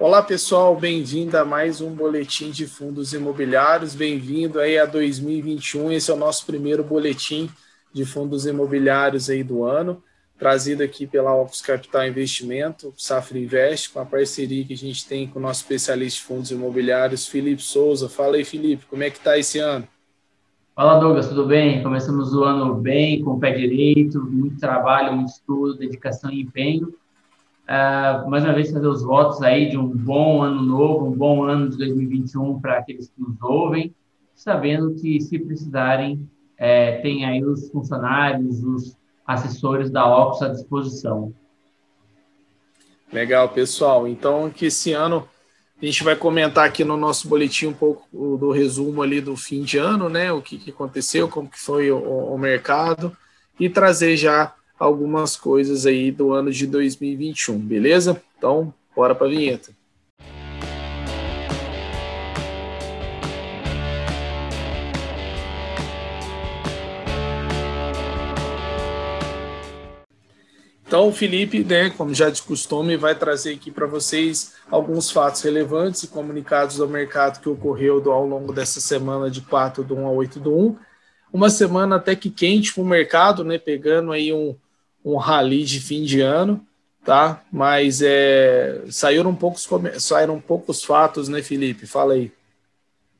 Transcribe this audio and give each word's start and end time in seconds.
Olá 0.00 0.22
pessoal, 0.22 0.76
bem-vindo 0.76 1.36
a 1.36 1.44
mais 1.44 1.80
um 1.80 1.90
boletim 1.90 2.52
de 2.52 2.68
fundos 2.68 3.12
imobiliários. 3.12 3.96
Bem-vindo 3.96 4.60
aí 4.60 4.78
a 4.78 4.86
2021. 4.86 5.90
Esse 5.90 6.12
é 6.12 6.14
o 6.14 6.16
nosso 6.16 6.46
primeiro 6.46 6.84
boletim 6.84 7.50
de 7.92 8.04
fundos 8.04 8.46
imobiliários 8.46 9.28
aí 9.28 9.42
do 9.42 9.64
ano, 9.64 10.00
trazido 10.38 10.84
aqui 10.84 11.04
pela 11.04 11.34
Opus 11.34 11.60
Capital 11.60 12.06
Investimento, 12.06 12.94
Safra 12.96 13.40
Invest, 13.40 13.90
com 13.90 13.98
a 13.98 14.06
parceria 14.06 14.64
que 14.64 14.72
a 14.72 14.76
gente 14.76 15.04
tem 15.04 15.26
com 15.26 15.40
o 15.40 15.42
nosso 15.42 15.62
especialista 15.62 16.20
de 16.20 16.26
fundos 16.28 16.52
imobiliários, 16.52 17.26
Felipe 17.26 17.60
Souza. 17.60 18.08
Fala 18.08 18.36
aí, 18.36 18.44
Felipe, 18.44 18.86
como 18.88 19.02
é 19.02 19.10
que 19.10 19.18
está 19.18 19.36
esse 19.36 19.58
ano? 19.58 19.88
Fala, 20.76 21.00
Douglas, 21.00 21.26
tudo 21.26 21.44
bem? 21.44 21.82
Começamos 21.82 22.32
o 22.34 22.44
ano 22.44 22.72
bem, 22.76 23.20
com 23.20 23.32
o 23.32 23.40
pé 23.40 23.50
direito, 23.50 24.22
muito 24.22 24.60
trabalho, 24.60 25.16
muito 25.16 25.30
estudo, 25.30 25.76
dedicação 25.76 26.30
e 26.30 26.42
empenho. 26.42 26.94
Uh, 27.68 28.26
mais 28.30 28.44
uma 28.44 28.54
vez, 28.54 28.72
fazer 28.72 28.86
os 28.86 29.02
votos 29.02 29.42
aí 29.42 29.68
de 29.68 29.76
um 29.76 29.86
bom 29.86 30.42
ano 30.42 30.62
novo, 30.62 31.06
um 31.06 31.12
bom 31.12 31.44
ano 31.44 31.68
de 31.68 31.76
2021 31.76 32.58
para 32.60 32.78
aqueles 32.78 33.08
que 33.08 33.20
nos 33.20 33.38
ouvem, 33.42 33.94
sabendo 34.34 34.94
que, 34.94 35.20
se 35.20 35.38
precisarem, 35.38 36.26
é, 36.56 36.92
tem 37.02 37.26
aí 37.26 37.44
os 37.44 37.70
funcionários, 37.70 38.64
os 38.64 38.96
assessores 39.26 39.90
da 39.90 40.06
Ops 40.06 40.40
à 40.40 40.48
disposição. 40.48 41.34
Legal, 43.12 43.50
pessoal. 43.50 44.08
Então, 44.08 44.48
que 44.48 44.66
esse 44.66 44.94
ano 44.94 45.28
a 45.80 45.84
gente 45.84 46.02
vai 46.02 46.16
comentar 46.16 46.64
aqui 46.64 46.84
no 46.84 46.96
nosso 46.96 47.28
boletim 47.28 47.66
um 47.66 47.74
pouco 47.74 48.08
do 48.38 48.50
resumo 48.50 49.02
ali 49.02 49.20
do 49.20 49.36
fim 49.36 49.62
de 49.62 49.76
ano, 49.76 50.08
né? 50.08 50.32
O 50.32 50.40
que, 50.40 50.56
que 50.56 50.70
aconteceu, 50.70 51.28
como 51.28 51.50
que 51.50 51.60
foi 51.60 51.90
o, 51.90 51.98
o 51.98 52.38
mercado 52.38 53.14
e 53.60 53.68
trazer 53.68 54.16
já 54.16 54.54
algumas 54.78 55.36
coisas 55.36 55.86
aí 55.86 56.10
do 56.10 56.32
ano 56.32 56.50
de 56.50 56.66
2021, 56.66 57.58
beleza? 57.58 58.22
Então, 58.36 58.72
bora 58.94 59.14
para 59.14 59.26
a 59.26 59.30
vinheta. 59.30 59.76
Então, 70.88 71.06
o 71.06 71.12
Felipe, 71.12 71.62
né, 71.62 71.90
como 71.90 72.14
já 72.14 72.30
de 72.30 72.40
costume, 72.40 72.96
vai 72.96 73.14
trazer 73.14 73.52
aqui 73.52 73.70
para 73.70 73.86
vocês 73.86 74.54
alguns 74.70 75.10
fatos 75.10 75.42
relevantes 75.42 76.04
e 76.04 76.08
comunicados 76.08 76.78
do 76.78 76.88
mercado 76.88 77.42
que 77.42 77.48
ocorreu 77.48 78.02
ao 78.10 78.26
longo 78.26 78.54
dessa 78.54 78.80
semana 78.80 79.30
de 79.30 79.42
4 79.42 79.84
do 79.84 79.94
1 79.94 80.06
a 80.06 80.10
8 80.10 80.40
do 80.40 80.56
1. 80.56 80.76
Uma 81.30 81.50
semana 81.50 81.96
até 81.96 82.16
que 82.16 82.30
quente 82.30 82.72
para 82.72 82.82
o 82.82 82.86
mercado, 82.86 83.44
né, 83.44 83.58
pegando 83.58 84.12
aí 84.12 84.32
um, 84.32 84.56
um 85.12 85.16
rally 85.16 85.64
de 85.64 85.80
fim 85.80 86.02
de 86.02 86.20
ano, 86.20 86.60
tá? 87.04 87.42
Mas 87.50 88.02
é, 88.02 88.84
saíram, 88.90 89.34
poucos, 89.34 89.68
saíram 89.98 90.40
poucos 90.40 90.84
fatos, 90.84 91.28
né, 91.28 91.42
Felipe? 91.42 91.86
Fala 91.86 92.14
aí. 92.14 92.30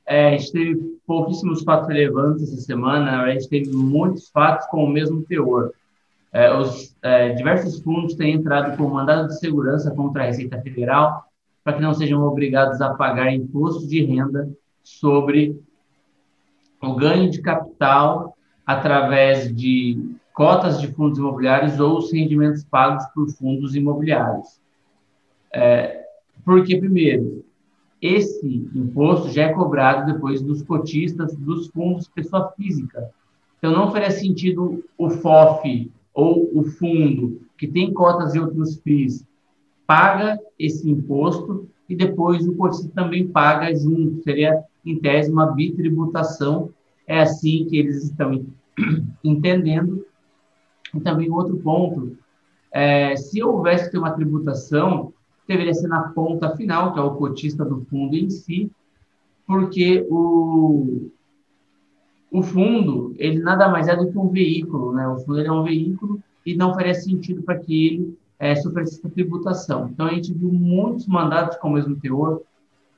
É, 0.06 0.28
a 0.28 0.30
gente 0.36 0.52
teve 0.52 0.98
pouquíssimos 1.06 1.62
fatos 1.62 1.88
relevantes 1.88 2.42
essa 2.42 2.62
semana, 2.62 3.22
a 3.22 3.30
gente 3.32 3.48
teve 3.48 3.70
muitos 3.70 4.28
fatos 4.28 4.66
com 4.68 4.84
o 4.84 4.88
mesmo 4.88 5.22
teor. 5.22 5.72
É, 6.32 6.54
os 6.54 6.94
é, 7.02 7.30
diversos 7.30 7.80
fundos 7.82 8.14
têm 8.14 8.34
entrado 8.34 8.76
com 8.76 8.88
mandado 8.88 9.28
de 9.28 9.38
segurança 9.38 9.90
contra 9.90 10.22
a 10.22 10.26
Receita 10.26 10.60
Federal 10.60 11.24
para 11.64 11.74
que 11.74 11.82
não 11.82 11.94
sejam 11.94 12.22
obrigados 12.22 12.80
a 12.80 12.94
pagar 12.94 13.32
imposto 13.32 13.86
de 13.86 14.02
renda 14.04 14.48
sobre 14.82 15.58
o 16.82 16.94
ganho 16.94 17.30
de 17.30 17.42
capital 17.42 18.36
através 18.66 19.54
de 19.54 20.14
cotas 20.38 20.80
de 20.80 20.86
fundos 20.92 21.18
imobiliários 21.18 21.80
ou 21.80 21.98
os 21.98 22.12
rendimentos 22.12 22.62
pagos 22.62 23.04
por 23.06 23.28
fundos 23.30 23.74
imobiliários. 23.74 24.60
É, 25.52 26.04
porque, 26.44 26.78
primeiro, 26.78 27.44
esse 28.00 28.70
imposto 28.72 29.30
já 29.30 29.46
é 29.46 29.52
cobrado 29.52 30.12
depois 30.12 30.40
dos 30.40 30.62
cotistas 30.62 31.34
dos 31.34 31.66
fundos 31.66 32.06
pessoa 32.06 32.52
física. 32.56 33.10
Então, 33.58 33.72
não 33.72 33.90
faria 33.90 34.12
sentido 34.12 34.84
o 34.96 35.10
FOF 35.10 35.90
ou 36.14 36.48
o 36.54 36.62
fundo 36.62 37.40
que 37.58 37.66
tem 37.66 37.92
cotas 37.92 38.36
e 38.36 38.38
outros 38.38 38.76
FIIs 38.76 39.26
paga 39.88 40.38
esse 40.56 40.88
imposto 40.88 41.68
e 41.88 41.96
depois 41.96 42.46
o 42.46 42.54
cotista 42.54 42.92
também 42.94 43.26
paga 43.26 43.74
junto. 43.74 44.22
Seria, 44.22 44.62
em 44.86 45.00
tese, 45.00 45.32
uma 45.32 45.46
bitributação. 45.46 46.70
É 47.08 47.22
assim 47.22 47.66
que 47.68 47.76
eles 47.76 48.04
estão 48.04 48.46
entendendo 49.24 50.06
e 50.94 51.00
também 51.00 51.30
outro 51.30 51.56
ponto, 51.58 52.16
é, 52.70 53.16
se 53.16 53.42
houvesse 53.42 53.96
uma 53.96 54.10
tributação, 54.10 55.12
deveria 55.46 55.74
ser 55.74 55.88
na 55.88 56.08
ponta 56.10 56.54
final, 56.56 56.92
que 56.92 56.98
é 56.98 57.02
o 57.02 57.14
cotista 57.14 57.64
do 57.64 57.84
fundo 57.86 58.14
em 58.14 58.28
si, 58.28 58.70
porque 59.46 60.06
o, 60.10 61.10
o 62.30 62.42
fundo, 62.42 63.14
ele 63.16 63.38
nada 63.38 63.68
mais 63.68 63.88
é 63.88 63.96
do 63.96 64.10
que 64.10 64.18
um 64.18 64.28
veículo, 64.28 64.92
né? 64.92 65.08
O 65.08 65.18
fundo 65.20 65.40
é 65.40 65.50
um 65.50 65.64
veículo 65.64 66.20
e 66.44 66.54
não 66.54 66.74
faria 66.74 66.94
sentido 66.94 67.42
para 67.42 67.58
que 67.58 67.86
ele 67.86 68.18
é, 68.38 68.54
sofresse 68.56 68.98
essa 68.98 69.08
tributação. 69.08 69.88
Então, 69.88 70.06
a 70.06 70.12
gente 70.12 70.32
viu 70.34 70.52
muitos 70.52 71.06
mandatos 71.06 71.56
com 71.58 71.68
o 71.68 71.72
mesmo 71.72 71.96
teor, 71.96 72.42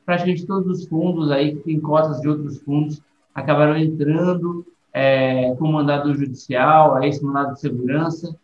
praticamente 0.04 0.46
todos 0.46 0.66
os 0.66 0.88
fundos 0.88 1.30
aí 1.30 1.54
que 1.54 1.62
têm 1.62 1.80
cotas 1.80 2.20
de 2.20 2.28
outros 2.28 2.58
fundos 2.62 3.00
acabaram 3.32 3.76
entrando 3.76 4.66
é, 4.92 5.54
com 5.56 5.70
mandado 5.70 6.14
judicial, 6.14 6.96
a 6.96 7.06
esse 7.06 7.24
mandado 7.24 7.54
de 7.54 7.60
segurança, 7.60 8.36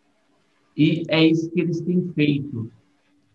e 0.75 1.03
é 1.09 1.25
isso 1.25 1.49
que 1.51 1.59
eles 1.59 1.81
têm 1.81 2.11
feito. 2.13 2.71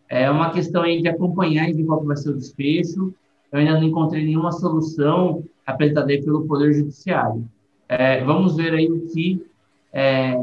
É 0.08 0.30
uma 0.30 0.52
questão 0.52 0.82
aí 0.82 1.02
de 1.02 1.08
acompanhar 1.08 1.68
e 1.68 1.72
ver 1.72 1.84
qual 1.84 2.04
vai 2.04 2.16
ser 2.16 2.30
o 2.30 2.36
desfecho. 2.36 3.14
Eu 3.50 3.58
ainda 3.58 3.72
não 3.72 3.84
encontrei 3.84 4.24
nenhuma 4.24 4.52
solução 4.52 5.42
apresentada 5.66 6.06
pelo 6.06 6.46
Poder 6.46 6.72
Judiciário. 6.72 7.48
É, 7.88 8.22
vamos 8.24 8.56
ver 8.56 8.74
aí 8.74 8.90
o 8.90 9.06
que 9.08 9.44
é, 9.92 10.34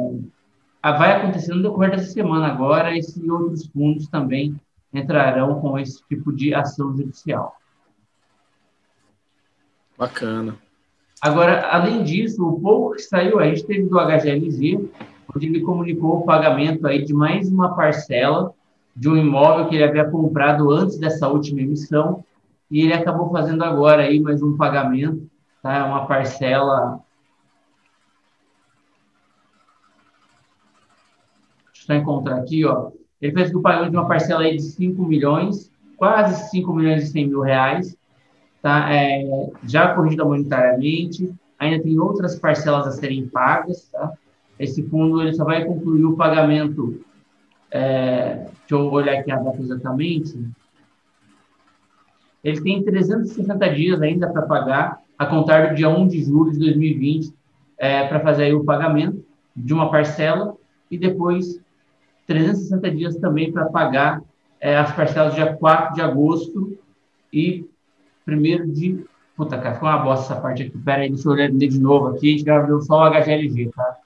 vai 0.83 1.13
acontecer 1.13 1.53
no 1.53 1.63
decorrer 1.63 1.91
dessa 1.91 2.11
semana 2.11 2.47
agora 2.47 2.95
e 2.97 3.01
se 3.01 3.29
outros 3.29 3.67
fundos 3.67 4.07
também 4.07 4.59
entrarão 4.93 5.59
com 5.61 5.77
esse 5.77 6.03
tipo 6.07 6.31
de 6.33 6.53
ação 6.53 6.95
judicial. 6.95 7.55
Bacana. 9.97 10.57
Agora, 11.21 11.67
além 11.69 12.03
disso, 12.03 12.47
o 12.47 12.59
pouco 12.59 12.95
que 12.95 13.01
saiu, 13.01 13.39
a 13.39 13.45
gente 13.45 13.65
teve 13.65 13.89
do 13.89 13.99
HGLG, 13.99 14.89
onde 15.35 15.47
ele 15.47 15.61
comunicou 15.61 16.19
o 16.19 16.25
pagamento 16.25 16.87
aí 16.87 17.03
de 17.03 17.13
mais 17.13 17.51
uma 17.51 17.75
parcela 17.75 18.53
de 18.95 19.09
um 19.09 19.17
imóvel 19.17 19.67
que 19.67 19.75
ele 19.75 19.83
havia 19.83 20.09
comprado 20.09 20.71
antes 20.71 20.97
dessa 20.97 21.27
última 21.27 21.61
emissão, 21.61 22.23
e 22.71 22.81
ele 22.81 22.93
acabou 22.93 23.31
fazendo 23.31 23.63
agora 23.63 24.03
aí 24.03 24.19
mais 24.19 24.41
um 24.41 24.55
pagamento, 24.55 25.29
tá? 25.61 25.77
É 25.77 25.83
uma 25.83 26.05
parcela 26.05 26.99
Deixa 31.89 31.93
eu 31.93 31.97
encontrar 31.97 32.35
aqui, 32.37 32.65
ó. 32.65 32.91
Ele 33.19 33.33
fez 33.33 33.53
o 33.53 33.61
pagamento 33.61 33.91
de 33.91 33.97
uma 33.97 34.07
parcela 34.07 34.43
aí 34.43 34.55
de 34.55 34.61
5 34.61 35.01
milhões, 35.03 35.71
quase 35.97 36.49
5 36.51 36.71
milhões 36.73 37.03
e 37.03 37.07
100 37.07 37.27
mil 37.27 37.41
reais, 37.41 37.97
tá? 38.61 38.93
É, 38.93 39.49
já 39.63 39.93
corrigida 39.93 40.25
monetariamente, 40.25 41.33
ainda 41.57 41.83
tem 41.83 41.99
outras 41.99 42.37
parcelas 42.37 42.87
a 42.87 42.91
serem 42.91 43.27
pagas, 43.27 43.89
tá? 43.89 44.13
Esse 44.57 44.83
fundo 44.83 45.21
ele 45.21 45.33
só 45.33 45.45
vai 45.45 45.63
concluir 45.63 46.05
o 46.05 46.15
pagamento, 46.15 47.01
é, 47.71 48.35
deixa 48.35 48.53
eu 48.71 48.91
olhar 48.91 49.19
aqui 49.19 49.31
a 49.31 49.37
data 49.37 49.61
exatamente, 49.61 50.37
ele 52.43 52.61
tem 52.61 52.83
360 52.83 53.69
dias 53.73 54.01
ainda 54.01 54.29
para 54.29 54.43
pagar, 54.43 55.01
a 55.17 55.25
contar 55.25 55.69
do 55.69 55.75
dia 55.75 55.89
1 55.89 56.07
de 56.07 56.23
julho 56.23 56.51
de 56.51 56.59
2020, 56.59 57.33
é, 57.77 58.07
para 58.07 58.19
fazer 58.19 58.53
o 58.53 58.63
pagamento 58.63 59.23
de 59.55 59.73
uma 59.73 59.91
parcela, 59.91 60.55
e 60.89 60.97
depois 60.97 61.59
360 62.27 62.91
dias 62.91 63.15
também 63.17 63.51
para 63.51 63.65
pagar 63.65 64.21
é, 64.59 64.77
as 64.77 64.93
parcelas 64.93 65.35
dia 65.35 65.53
4 65.53 65.95
de 65.95 66.01
agosto 66.01 66.77
e 67.31 67.65
primeiro 68.29 68.67
de. 68.67 69.03
Puta, 69.35 69.57
cara, 69.57 69.73
ficou 69.73 69.89
uma 69.89 69.97
bosta 69.99 70.33
essa 70.33 70.41
parte 70.41 70.63
aqui. 70.63 70.77
Pera 70.77 71.01
aí, 71.01 71.09
deixa 71.09 71.27
eu 71.27 71.31
olhar 71.31 71.49
de 71.49 71.79
novo 71.79 72.07
aqui. 72.07 72.27
A 72.27 72.31
gente 72.31 72.43
gravou 72.43 72.81
só 72.81 73.03
o 73.03 73.09
HGLG, 73.09 73.71
tá? 73.75 73.97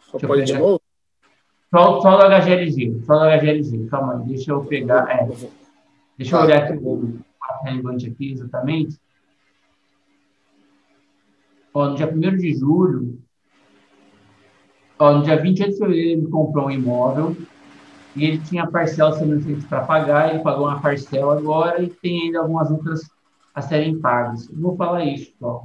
Só 0.00 0.18
pode 0.26 0.44
de 0.44 0.54
novo? 0.54 0.80
Só, 1.70 2.00
só 2.00 2.16
do 2.16 2.24
HGLG, 2.24 3.02
só 3.04 3.18
do 3.18 3.40
HGLG. 3.40 3.86
Calma 3.88 4.18
aí, 4.18 4.28
deixa 4.28 4.52
eu 4.52 4.64
pegar. 4.64 5.10
É, 5.10 5.26
deixa 6.18 6.36
eu 6.36 6.38
tá. 6.38 6.44
olhar 6.44 6.62
aqui 6.64 6.78
o 6.82 7.18
relevante 7.64 8.08
aqui 8.08 8.32
exatamente. 8.32 8.98
Ó, 11.74 11.88
no 11.88 11.94
dia 11.94 12.06
1 12.06 12.36
de 12.36 12.54
julho, 12.54 13.18
ó, 14.98 15.14
no 15.14 15.22
dia 15.22 15.40
28 15.40 15.72
de 15.72 15.78
fevereiro, 15.78 16.20
ele 16.20 16.30
comprou 16.30 16.66
um 16.66 16.70
imóvel 16.70 17.36
e 18.14 18.24
ele 18.24 18.38
tinha 18.38 18.66
parcelas 18.66 19.18
remanescentes 19.18 19.64
para 19.64 19.84
pagar, 19.84 20.30
ele 20.30 20.42
pagou 20.42 20.66
uma 20.66 20.80
parcela 20.80 21.38
agora 21.38 21.82
e 21.82 21.88
tem 21.88 22.22
ainda 22.22 22.40
algumas 22.40 22.70
outras 22.70 23.10
a 23.54 23.62
serem 23.62 23.98
pagas. 24.00 24.48
Eu 24.48 24.58
vou 24.58 24.76
falar 24.76 25.04
isso, 25.04 25.32
só. 25.38 25.64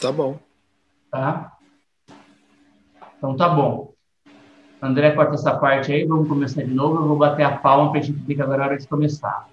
Tá 0.00 0.12
bom. 0.12 0.38
Tá? 1.10 1.52
Então 3.16 3.36
tá 3.36 3.48
bom. 3.48 3.94
André, 4.80 5.12
corta 5.12 5.34
essa 5.34 5.56
parte 5.56 5.90
aí, 5.90 6.04
vamos 6.04 6.28
começar 6.28 6.62
de 6.62 6.72
novo. 6.72 6.96
Eu 6.96 7.08
vou 7.08 7.16
bater 7.16 7.44
a 7.44 7.56
palma 7.56 7.90
para 7.90 8.00
a 8.00 8.02
gente 8.02 8.18
ver 8.20 8.34
que 8.34 8.42
agora 8.42 8.62
é 8.62 8.66
hora 8.66 8.78
de 8.78 8.86
começar. 8.86 9.48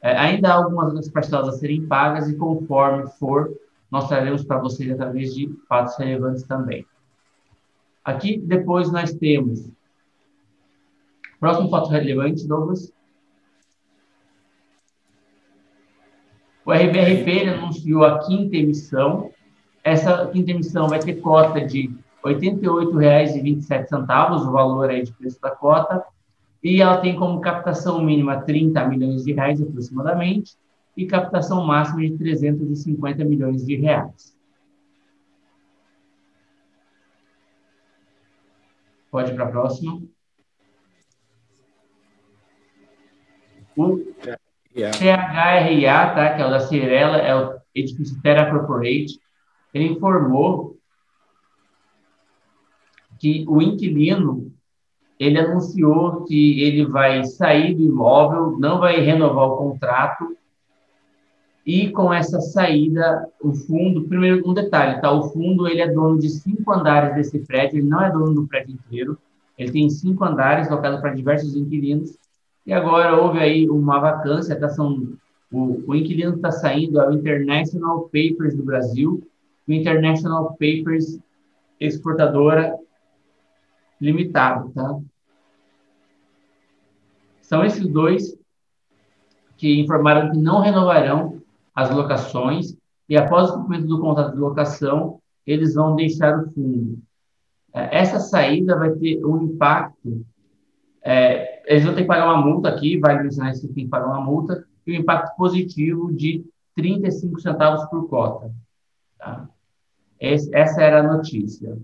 É, 0.00 0.16
ainda 0.16 0.48
há 0.48 0.54
algumas 0.54 0.86
outras 0.86 1.10
parcelas 1.10 1.48
a 1.48 1.52
serem 1.52 1.86
pagas 1.86 2.30
e 2.30 2.36
conforme 2.36 3.06
for, 3.18 3.52
nós 3.90 4.08
traremos 4.08 4.42
para 4.42 4.58
vocês 4.58 4.90
através 4.90 5.34
de 5.34 5.54
fatos 5.68 5.98
relevantes 5.98 6.44
também. 6.44 6.86
Aqui, 8.02 8.38
depois, 8.38 8.90
nós 8.90 9.12
temos. 9.12 9.70
Próximo 11.38 11.68
fato 11.68 11.90
relevante, 11.90 12.48
Douglas. 12.48 12.90
O 16.64 16.72
RBRP 16.72 17.48
anunciou 17.48 18.04
a 18.04 18.20
quinta 18.20 18.56
emissão. 18.56 19.32
Essa 19.82 20.28
quinta 20.28 20.52
emissão 20.52 20.88
vai 20.88 21.00
ter 21.00 21.20
cota 21.20 21.60
de 21.60 21.88
R$ 22.24 22.34
88,27, 22.34 24.46
o 24.46 24.52
valor 24.52 24.90
aí 24.90 25.02
de 25.02 25.12
preço 25.12 25.40
da 25.40 25.50
cota, 25.50 26.04
e 26.62 26.80
ela 26.80 26.98
tem 26.98 27.16
como 27.16 27.40
captação 27.40 28.00
mínima 28.00 28.42
30 28.42 28.86
milhões 28.86 29.24
de 29.24 29.32
reais 29.32 29.60
aproximadamente, 29.60 30.56
e 30.96 31.06
captação 31.06 31.64
máxima 31.64 32.02
de 32.02 32.16
350 32.16 33.24
milhões 33.24 33.64
de 33.64 33.74
reais. 33.74 34.38
Pode 39.10 39.32
ir 39.32 39.34
para 39.34 39.44
a 39.44 39.48
próxima. 39.48 40.00
O 43.76 43.98
CHRA, 44.74 46.14
tá, 46.14 46.34
que 46.34 46.42
é 46.42 46.46
o 46.46 46.50
da 46.50 46.60
Cirela, 46.60 47.18
é 47.18 47.34
o 47.34 47.58
edifício 47.74 48.20
Terra 48.22 48.50
Corporate, 48.50 49.18
ele 49.72 49.86
informou 49.86 50.76
que 53.18 53.44
o 53.48 53.62
inquilino 53.62 54.52
ele 55.18 55.38
anunciou 55.38 56.24
que 56.24 56.60
ele 56.62 56.84
vai 56.84 57.24
sair 57.24 57.74
do 57.74 57.82
imóvel, 57.82 58.58
não 58.58 58.80
vai 58.80 59.00
renovar 59.00 59.44
o 59.44 59.56
contrato 59.56 60.36
e 61.64 61.90
com 61.90 62.12
essa 62.12 62.40
saída, 62.40 63.28
o 63.40 63.52
fundo, 63.52 64.08
primeiro 64.08 64.42
um 64.48 64.52
detalhe, 64.52 65.00
tá? 65.00 65.12
O 65.12 65.30
fundo 65.30 65.68
ele 65.68 65.80
é 65.80 65.88
dono 65.88 66.18
de 66.18 66.28
cinco 66.28 66.72
andares 66.72 67.14
desse 67.14 67.38
prédio, 67.38 67.78
ele 67.78 67.88
não 67.88 68.02
é 68.02 68.10
dono 68.10 68.34
do 68.34 68.48
prédio 68.48 68.74
inteiro. 68.74 69.16
Ele 69.56 69.70
tem 69.70 69.88
cinco 69.88 70.24
andares 70.24 70.68
locados 70.68 71.00
para 71.00 71.14
diversos 71.14 71.54
inquilinos. 71.54 72.18
E 72.64 72.72
agora 72.72 73.16
houve 73.16 73.38
aí 73.38 73.68
uma 73.68 73.98
vacância, 73.98 74.58
tá? 74.58 74.68
São, 74.68 75.16
o, 75.50 75.90
o 75.90 75.94
inquilino 75.94 76.36
está 76.36 76.50
saindo 76.50 77.00
é 77.00 77.08
o 77.08 77.12
International 77.12 78.02
Papers 78.04 78.56
do 78.56 78.62
Brasil, 78.62 79.22
o 79.66 79.72
International 79.72 80.50
Papers 80.52 81.18
Exportadora 81.80 82.76
Limitado, 84.00 84.70
tá? 84.70 84.98
São 87.40 87.64
esses 87.64 87.86
dois 87.86 88.36
que 89.56 89.78
informaram 89.80 90.30
que 90.30 90.38
não 90.38 90.60
renovarão 90.60 91.40
as 91.74 91.90
locações 91.90 92.76
e 93.08 93.16
após 93.16 93.50
o 93.50 93.58
cumprimento 93.58 93.88
do 93.88 94.00
contrato 94.00 94.32
de 94.32 94.38
locação, 94.38 95.20
eles 95.46 95.74
vão 95.74 95.94
deixar 95.94 96.38
o 96.38 96.50
fundo. 96.50 96.98
É, 97.74 97.98
essa 97.98 98.18
saída 98.20 98.78
vai 98.78 98.90
ter 98.92 99.24
um 99.24 99.42
impacto, 99.42 100.24
é, 101.04 101.62
eles 101.66 101.84
vão 101.84 101.94
ter 101.94 102.02
que 102.02 102.08
pagar 102.08 102.26
uma 102.26 102.44
multa 102.44 102.68
aqui, 102.68 102.98
vai 102.98 103.20
mencionar 103.22 103.52
que 103.52 103.68
tem 103.68 103.84
que 103.84 103.90
pagar 103.90 104.06
uma 104.06 104.20
multa, 104.20 104.66
e 104.86 104.92
um 104.92 105.00
impacto 105.00 105.36
positivo 105.36 106.12
de 106.12 106.44
35 106.74 107.40
centavos 107.40 107.84
por 107.86 108.08
cota. 108.08 108.52
Tá? 109.18 109.48
Esse, 110.20 110.54
essa 110.54 110.82
era 110.82 111.00
a 111.00 111.16
notícia. 111.16 111.76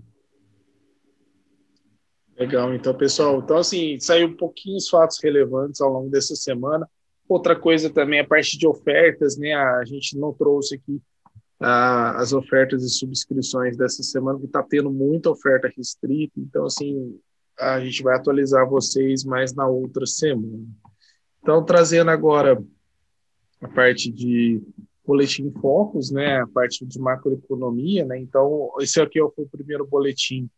Legal, 2.37 2.73
então, 2.73 2.93
pessoal, 2.93 3.39
então 3.39 3.57
assim, 3.57 3.99
saiu 3.99 4.29
um 4.29 4.35
pouquinho 4.35 4.77
os 4.77 4.87
fatos 4.87 5.19
relevantes 5.21 5.81
ao 5.81 5.91
longo 5.91 6.09
dessa 6.09 6.35
semana. 6.35 6.89
Outra 7.27 7.55
coisa 7.55 7.89
também, 7.89 8.21
a 8.21 8.27
parte 8.27 8.57
de 8.57 8.65
ofertas, 8.65 9.37
né? 9.37 9.53
A 9.53 9.83
gente 9.83 10.17
não 10.17 10.33
trouxe 10.33 10.75
aqui 10.75 11.01
ah, 11.59 12.17
as 12.17 12.31
ofertas 12.31 12.81
e 12.83 12.89
subscrições 12.89 13.75
dessa 13.75 14.01
semana, 14.01 14.39
que 14.39 14.45
está 14.45 14.63
tendo 14.63 14.89
muita 14.89 15.29
oferta 15.29 15.71
restrita. 15.75 16.39
Então, 16.39 16.65
assim, 16.65 17.19
a 17.59 17.79
gente 17.79 18.01
vai 18.01 18.15
atualizar 18.15 18.67
vocês 18.67 19.23
mais 19.23 19.53
na 19.53 19.67
outra 19.67 20.05
semana. 20.05 20.65
Então, 21.41 21.63
trazendo 21.63 22.09
agora 22.11 22.61
a 23.61 23.67
parte 23.67 24.11
de 24.11 24.61
boletim 25.05 25.51
focos, 25.51 26.11
né? 26.11 26.41
A 26.41 26.47
parte 26.47 26.85
de 26.85 26.99
macroeconomia, 26.99 28.05
né? 28.05 28.19
Então, 28.19 28.71
esse 28.79 29.01
aqui 29.01 29.19
foi 29.35 29.45
o 29.45 29.49
primeiro 29.49 29.85
boletim 29.85 30.49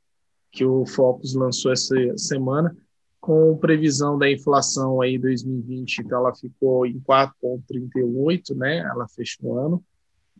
que 0.51 0.65
o 0.65 0.85
Focus 0.85 1.33
lançou 1.33 1.71
essa 1.71 1.95
semana 2.17 2.75
com 3.21 3.55
previsão 3.55 4.17
da 4.17 4.29
inflação 4.29 4.99
aí 4.99 5.17
2020, 5.17 5.99
então 5.99 6.19
ela 6.19 6.35
ficou 6.35 6.85
em 6.85 6.99
4,38, 6.99 8.55
né? 8.55 8.79
Ela 8.79 9.07
fechou 9.07 9.51
o 9.51 9.57
ano. 9.57 9.83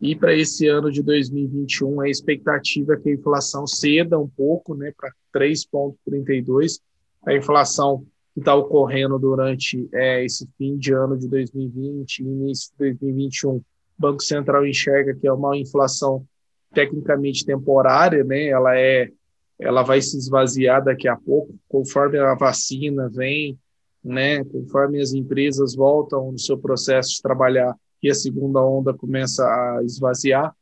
E 0.01 0.15
para 0.15 0.35
esse 0.35 0.67
ano 0.67 0.91
de 0.91 1.03
2021, 1.03 2.01
a 2.01 2.09
expectativa 2.09 2.93
é 2.95 2.97
que 2.97 3.09
a 3.09 3.13
inflação 3.13 3.67
ceda 3.67 4.17
um 4.17 4.27
pouco, 4.27 4.73
né, 4.73 4.91
para 4.97 5.11
3,32. 5.31 6.79
A 7.25 7.35
inflação 7.35 8.03
que 8.33 8.39
está 8.39 8.55
ocorrendo 8.55 9.19
durante 9.19 9.87
é, 9.93 10.25
esse 10.25 10.49
fim 10.57 10.77
de 10.77 10.91
ano 10.91 11.17
de 11.17 11.27
2020 11.27 12.19
e 12.19 12.23
início 12.23 12.71
de 12.71 12.77
2021, 12.95 13.57
o 13.57 13.63
Banco 13.97 14.23
Central 14.23 14.65
enxerga 14.65 15.13
que 15.13 15.27
é 15.27 15.31
uma 15.31 15.55
inflação 15.55 16.25
tecnicamente 16.73 17.45
temporária, 17.45 18.23
né? 18.23 18.47
Ela 18.47 18.77
é 18.77 19.11
ela 19.59 19.83
vai 19.83 20.01
se 20.01 20.17
esvaziar 20.17 20.83
daqui 20.83 21.07
a 21.07 21.15
pouco, 21.15 21.53
conforme 21.69 22.17
a 22.17 22.33
vacina 22.33 23.07
vem, 23.13 23.59
né, 24.03 24.43
conforme 24.43 24.99
as 24.99 25.13
empresas 25.13 25.75
voltam 25.75 26.31
no 26.31 26.39
seu 26.39 26.57
processo 26.57 27.11
de 27.11 27.21
trabalhar 27.21 27.75
e 28.01 28.09
a 28.09 28.15
segunda 28.15 28.63
onda 28.65 28.93
começa 28.93 29.43
a 29.43 29.81
esvaziar, 29.83 30.55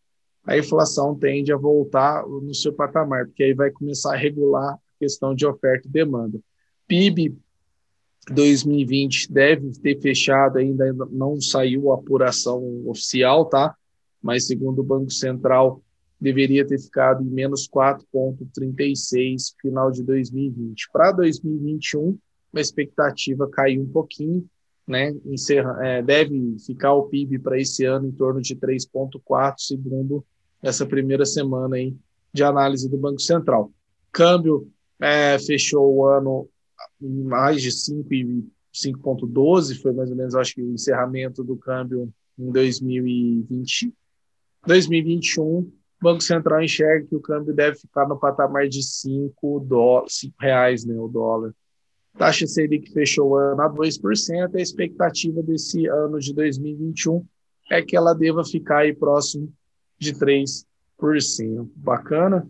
a 0.46 0.58
inflação 0.58 1.16
tende 1.16 1.54
a 1.54 1.58
voltar 1.58 2.26
no 2.28 2.54
seu 2.54 2.74
patamar, 2.74 3.26
porque 3.26 3.44
aí 3.44 3.54
vai 3.54 3.72
começar 3.72 4.14
a 4.14 4.18
regular 4.18 4.74
a 4.74 4.80
questão 5.00 5.36
de 5.36 5.46
oferta 5.46 5.88
e 5.88 5.92
demanda. 5.92 6.40
PIB 6.88 7.38
2020 8.32 9.32
deve 9.32 9.72
ter 9.80 10.00
fechado, 10.00 10.58
ainda 10.58 10.92
não 11.12 11.40
saiu 11.40 11.92
a 11.92 11.96
apuração 11.96 12.88
oficial, 12.88 13.46
tá? 13.46 13.76
Mas 14.22 14.48
segundo 14.48 14.80
o 14.80 14.84
Banco 14.84 15.12
Central, 15.12 15.82
deveria 16.20 16.66
ter 16.66 16.80
ficado 16.80 17.24
em 17.24 17.30
menos 17.30 17.68
4,36 17.70 19.54
final 19.62 19.92
de 19.92 20.04
2020. 20.04 20.90
Para 20.92 21.12
2021, 21.12 22.18
a 22.54 22.60
expectativa 22.60 23.48
caiu 23.50 23.82
um 23.82 23.90
pouquinho, 23.90 24.46
né? 24.90 25.14
Encerra, 25.26 25.78
é, 25.86 26.02
deve 26.02 26.58
ficar 26.66 26.94
o 26.94 27.04
PIB 27.04 27.38
para 27.40 27.60
esse 27.60 27.84
ano 27.86 28.08
em 28.08 28.12
torno 28.12 28.42
de 28.42 28.56
3,4, 28.56 29.56
segundo 29.60 30.26
essa 30.62 30.86
primeira 30.86 31.26
semana 31.26 31.76
aí 31.76 31.96
de 32.34 32.44
análise 32.44 32.90
do 32.90 32.98
Banco 32.98 33.22
Central. 33.22 33.72
Câmbio 34.12 34.68
é, 35.00 35.38
fechou 35.38 35.96
o 35.96 36.06
ano 36.06 36.50
em 37.00 37.24
mais 37.24 37.62
de 37.62 37.70
5,12, 37.70 39.80
foi 39.80 39.94
mais 39.94 40.10
ou 40.10 40.16
menos, 40.16 40.34
acho 40.34 40.56
que 40.56 40.64
o 40.64 40.74
encerramento 40.74 41.44
do 41.44 41.56
câmbio 41.56 42.12
em 42.38 42.52
2020. 42.52 43.94
2021 44.66 45.46
o 45.46 45.72
Banco 46.02 46.22
Central 46.22 46.64
enxerga 46.64 47.06
que 47.08 47.16
o 47.16 47.20
câmbio 47.20 47.54
deve 47.54 47.78
ficar 47.78 48.08
no 48.08 48.18
patamar 48.18 48.68
de 48.68 48.82
5 48.82 49.68
reais 50.40 50.84
né, 50.86 50.98
o 50.98 51.08
dólar. 51.08 51.54
Taxa 52.18 52.46
Selic 52.46 52.92
fechou 52.92 53.30
o 53.30 53.36
ano 53.36 53.62
a 53.62 53.70
2%, 53.70 54.56
a 54.56 54.62
expectativa 54.62 55.42
desse 55.42 55.88
ano 55.88 56.20
de 56.20 56.34
2021 56.34 57.26
é 57.72 57.82
que 57.82 57.96
ela 57.96 58.14
deva 58.14 58.44
ficar 58.44 58.80
aí 58.80 58.94
próximo 58.94 59.54
de 59.98 60.14
3%. 60.14 60.66
Bacana? 61.76 62.50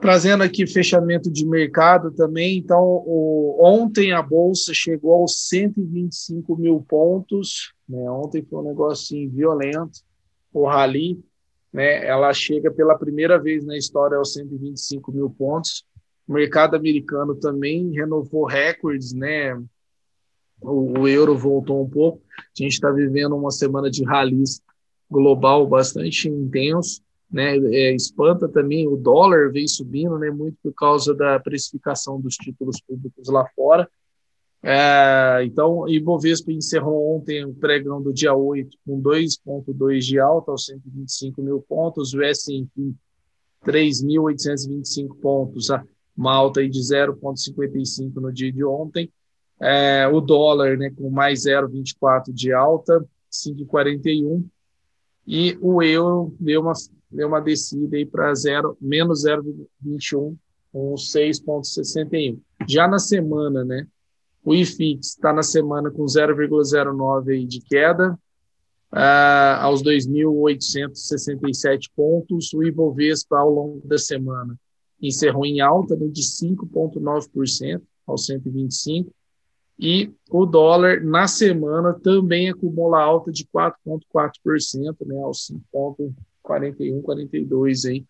Trazendo 0.00 0.42
aqui 0.42 0.66
fechamento 0.66 1.30
de 1.30 1.46
mercado 1.46 2.10
também, 2.10 2.58
então 2.58 2.82
o, 2.82 3.58
ontem 3.60 4.12
a 4.12 4.20
Bolsa 4.20 4.72
chegou 4.74 5.12
aos 5.12 5.48
125 5.48 6.56
mil 6.56 6.84
pontos, 6.88 7.72
né? 7.88 8.10
ontem 8.10 8.42
foi 8.42 8.62
um 8.62 8.84
assim, 8.86 9.28
violento, 9.28 10.00
o 10.52 10.66
rally, 10.66 11.22
né, 11.72 12.06
ela 12.06 12.32
chega 12.32 12.70
pela 12.70 12.96
primeira 12.96 13.40
vez 13.40 13.64
na 13.64 13.76
história 13.76 14.16
aos 14.16 14.32
125 14.32 15.10
mil 15.10 15.28
pontos. 15.28 15.84
O 16.26 16.32
mercado 16.32 16.74
americano 16.74 17.34
também 17.34 17.90
renovou 17.92 18.46
recordes, 18.46 19.12
né? 19.12 19.54
O, 20.60 21.00
o 21.00 21.08
euro 21.08 21.36
voltou 21.36 21.82
um 21.82 21.88
pouco. 21.88 22.22
A 22.38 22.62
gente 22.62 22.72
está 22.72 22.90
vivendo 22.90 23.36
uma 23.36 23.50
semana 23.50 23.90
de 23.90 24.04
rallies 24.04 24.62
global 25.10 25.66
bastante 25.66 26.28
intenso. 26.28 27.02
né, 27.30 27.56
é, 27.56 27.94
espanta 27.94 28.48
também, 28.48 28.86
o 28.86 28.96
dólar 28.96 29.50
vem 29.50 29.66
subindo, 29.66 30.18
né, 30.18 30.30
muito 30.30 30.56
por 30.62 30.72
causa 30.72 31.14
da 31.14 31.38
precificação 31.40 32.20
dos 32.20 32.36
títulos 32.36 32.80
públicos 32.80 33.28
lá 33.28 33.44
fora. 33.54 33.88
É, 34.62 35.44
então, 35.44 35.86
Ibovespa 35.86 36.50
encerrou 36.50 37.16
ontem 37.16 37.44
o 37.44 37.52
pregão 37.52 38.00
do 38.00 38.14
dia 38.14 38.34
8 38.34 38.78
com 38.86 39.00
2,2 39.02 39.98
de 39.98 40.18
alta 40.18 40.52
aos 40.52 40.64
125 40.64 41.42
mil 41.42 41.60
pontos, 41.60 42.14
o 42.14 42.22
S&P 42.22 42.94
3.825 43.64 45.20
pontos, 45.20 45.68
uma 46.16 46.32
alta 46.32 46.60
aí 46.60 46.68
de 46.68 46.80
0,55 46.80 48.14
no 48.16 48.32
dia 48.32 48.52
de 48.52 48.64
ontem. 48.64 49.10
É, 49.60 50.06
o 50.08 50.20
dólar 50.20 50.76
né, 50.76 50.90
com 50.90 51.10
mais 51.10 51.44
0,24 51.44 52.32
de 52.32 52.52
alta, 52.52 53.04
5,41. 53.30 54.44
E 55.26 55.56
o 55.60 55.82
euro 55.82 56.34
deu 56.38 56.60
uma, 56.60 56.74
deu 57.10 57.28
uma 57.28 57.40
descida 57.40 57.96
para 58.10 58.32
menos 58.80 59.24
0,21, 59.24 60.36
com 60.72 60.94
6,61. 60.94 62.38
Já 62.68 62.86
na 62.86 62.98
semana, 62.98 63.64
né, 63.64 63.86
o 64.44 64.54
IFIX 64.54 65.06
está 65.06 65.32
na 65.32 65.42
semana 65.42 65.90
com 65.90 66.04
0,09 66.04 67.46
de 67.46 67.60
queda, 67.60 68.12
uh, 68.92 69.60
aos 69.60 69.82
2.867 69.82 71.90
pontos. 71.96 72.52
O 72.52 72.62
Ibovespa, 72.62 73.38
ao 73.38 73.50
longo 73.50 73.80
da 73.86 73.96
semana, 73.96 74.54
encerrou 75.08 75.44
em 75.44 75.60
alta 75.60 75.96
né, 75.96 76.06
de 76.08 76.22
5,9% 76.22 77.82
aos 78.06 78.26
125. 78.26 79.10
E 79.78 80.12
o 80.30 80.46
dólar, 80.46 81.02
na 81.02 81.26
semana, 81.26 81.92
também 81.92 82.48
acumula 82.48 83.02
alta 83.02 83.32
de 83.32 83.44
4,4%, 83.46 84.96
né, 85.06 85.20
aos 85.22 85.50
5,41, 85.72 87.02
42 87.02 87.84
aí, 87.86 88.04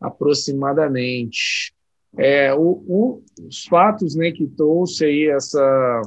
aproximadamente. 0.00 1.74
É, 2.16 2.52
o, 2.54 2.82
o, 2.88 3.22
os 3.46 3.64
fatos 3.66 4.14
né, 4.14 4.32
que 4.32 4.46
trouxe 4.46 5.04
aí 5.04 5.28
essa 5.28 6.02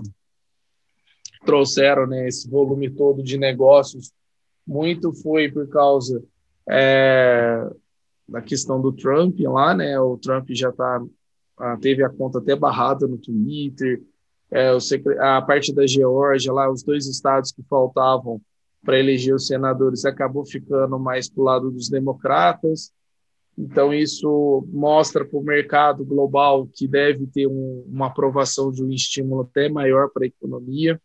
trouxeram 1.45 2.07
né, 2.07 2.27
esse 2.27 2.49
volume 2.49 2.89
todo 2.89 3.21
de 3.21 3.37
negócios 3.37 4.11
muito 4.65 5.13
foi 5.13 5.51
por 5.51 5.67
causa 5.67 6.23
é, 6.69 7.69
da 8.27 8.41
questão 8.41 8.81
do 8.81 8.91
Trump 8.91 9.39
lá, 9.41 9.73
né? 9.73 9.99
O 9.99 10.17
Trump 10.17 10.47
já 10.51 10.71
tá, 10.71 11.03
ah, 11.57 11.77
teve 11.77 12.03
a 12.03 12.09
conta 12.09 12.39
até 12.39 12.55
barrada 12.55 13.07
no 13.07 13.17
Twitter, 13.17 14.01
é, 14.51 14.69
a 15.19 15.41
parte 15.41 15.73
da 15.73 15.87
Geórgia 15.87 16.53
lá, 16.53 16.71
os 16.71 16.83
dois 16.83 17.07
estados 17.07 17.51
que 17.51 17.63
faltavam 17.63 18.39
para 18.83 18.99
eleger 18.99 19.33
os 19.33 19.47
senadores 19.47 20.05
acabou 20.05 20.45
ficando 20.45 20.99
mais 20.99 21.29
para 21.29 21.41
o 21.41 21.45
lado 21.45 21.71
dos 21.71 21.89
democratas. 21.89 22.91
Então, 23.57 23.93
isso 23.93 24.67
mostra 24.71 25.23
para 25.23 25.39
o 25.39 25.43
mercado 25.43 26.03
global 26.03 26.67
que 26.67 26.87
deve 26.87 27.25
ter 27.27 27.47
um, 27.47 27.85
uma 27.87 28.07
aprovação 28.07 28.71
de 28.71 28.83
um 28.83 28.91
estímulo 28.91 29.41
até 29.41 29.69
maior 29.69 30.09
para 30.09 30.25
a 30.25 30.27
economia. 30.27 31.01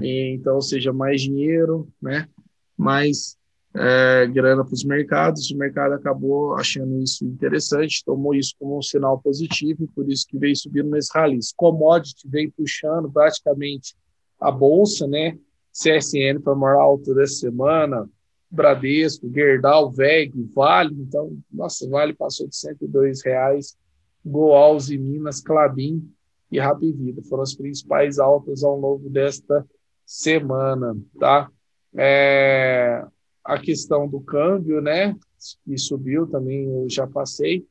E, 0.00 0.34
então, 0.34 0.60
seja 0.60 0.92
mais 0.92 1.22
dinheiro, 1.22 1.88
né? 2.02 2.28
mais 2.76 3.36
é, 3.76 4.26
grana 4.26 4.64
para 4.64 4.74
os 4.74 4.84
mercados. 4.84 5.50
O 5.50 5.56
mercado 5.56 5.92
acabou 5.94 6.54
achando 6.54 6.98
isso 7.02 7.24
interessante, 7.24 8.04
tomou 8.04 8.34
isso 8.34 8.54
como 8.58 8.78
um 8.78 8.82
sinal 8.82 9.20
positivo, 9.20 9.84
e 9.84 9.88
por 9.88 10.08
isso 10.10 10.26
que 10.26 10.38
veio 10.38 10.56
subindo 10.56 10.90
nesse 10.90 11.10
rally. 11.14 11.38
Commodity 11.56 12.28
veio 12.28 12.52
puxando 12.56 13.10
praticamente 13.10 13.94
a 14.40 14.50
bolsa, 14.50 15.06
né? 15.06 15.38
CSN 15.72 16.40
para 16.42 16.54
a 16.54 16.56
maior 16.56 16.80
alta 16.80 17.14
dessa 17.14 17.34
semana, 17.34 18.08
Bradesco, 18.50 19.30
Gerdau, 19.32 19.90
VEG, 19.90 20.32
Vale. 20.54 20.94
Então, 20.94 21.36
nossa, 21.52 21.88
Vale 21.88 22.14
passou 22.14 22.48
de 22.48 22.56
102 22.56 23.22
reais. 23.22 23.76
Goals 24.24 24.90
e 24.90 24.98
Minas, 24.98 25.40
Clabin 25.40 26.02
e 26.50 26.58
Rap 26.58 26.80
Vida 26.80 27.22
foram 27.28 27.42
as 27.42 27.54
principais 27.54 28.18
altas 28.18 28.64
ao 28.64 28.78
longo 28.78 29.10
desta 29.10 29.66
semana, 30.04 30.96
tá? 31.18 31.50
É, 31.94 33.04
a 33.46 33.58
questão 33.58 34.08
do 34.08 34.20
câmbio, 34.20 34.80
né, 34.80 35.16
que 35.64 35.78
subiu 35.78 36.26
também, 36.26 36.64
eu 36.64 36.90
já 36.90 37.06
passei. 37.06 37.64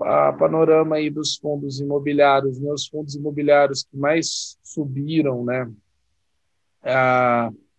A 0.00 0.32
panorama 0.32 0.96
aí 0.96 1.08
dos 1.08 1.36
fundos 1.36 1.80
imobiliários, 1.80 2.58
né, 2.58 2.70
os 2.72 2.86
fundos 2.86 3.14
imobiliários 3.14 3.84
que 3.84 3.96
mais 3.96 4.58
subiram, 4.62 5.44
né, 5.44 5.70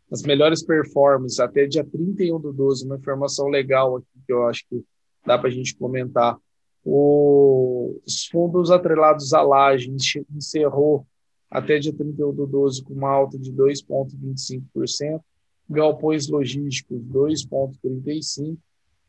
as 0.10 0.22
melhores 0.24 0.64
performances 0.64 1.40
até 1.40 1.66
dia 1.66 1.84
31 1.84 2.40
do 2.40 2.54
12, 2.54 2.86
uma 2.86 2.96
informação 2.96 3.48
legal 3.48 3.98
aqui 3.98 4.08
que 4.26 4.34
eu 4.34 4.48
acho 4.48 4.66
que 4.70 4.84
dá 5.26 5.38
para 5.38 5.50
a 5.50 5.52
gente 5.52 5.76
comentar. 5.76 6.38
O, 6.84 8.00
os 8.06 8.26
fundos 8.28 8.72
atrelados 8.72 9.34
à 9.34 9.42
laje 9.42 9.94
encerrou 10.34 11.06
até 11.50 11.78
dia 11.78 11.94
31 11.94 12.34
do 12.34 12.48
12 12.48 12.84
com 12.84 12.94
uma 12.94 13.10
alta 13.10 13.38
de 13.38 13.52
2,25% 13.52 15.22
galpões 15.70 16.28
logísticos 16.28 17.02
2,35, 17.04 18.58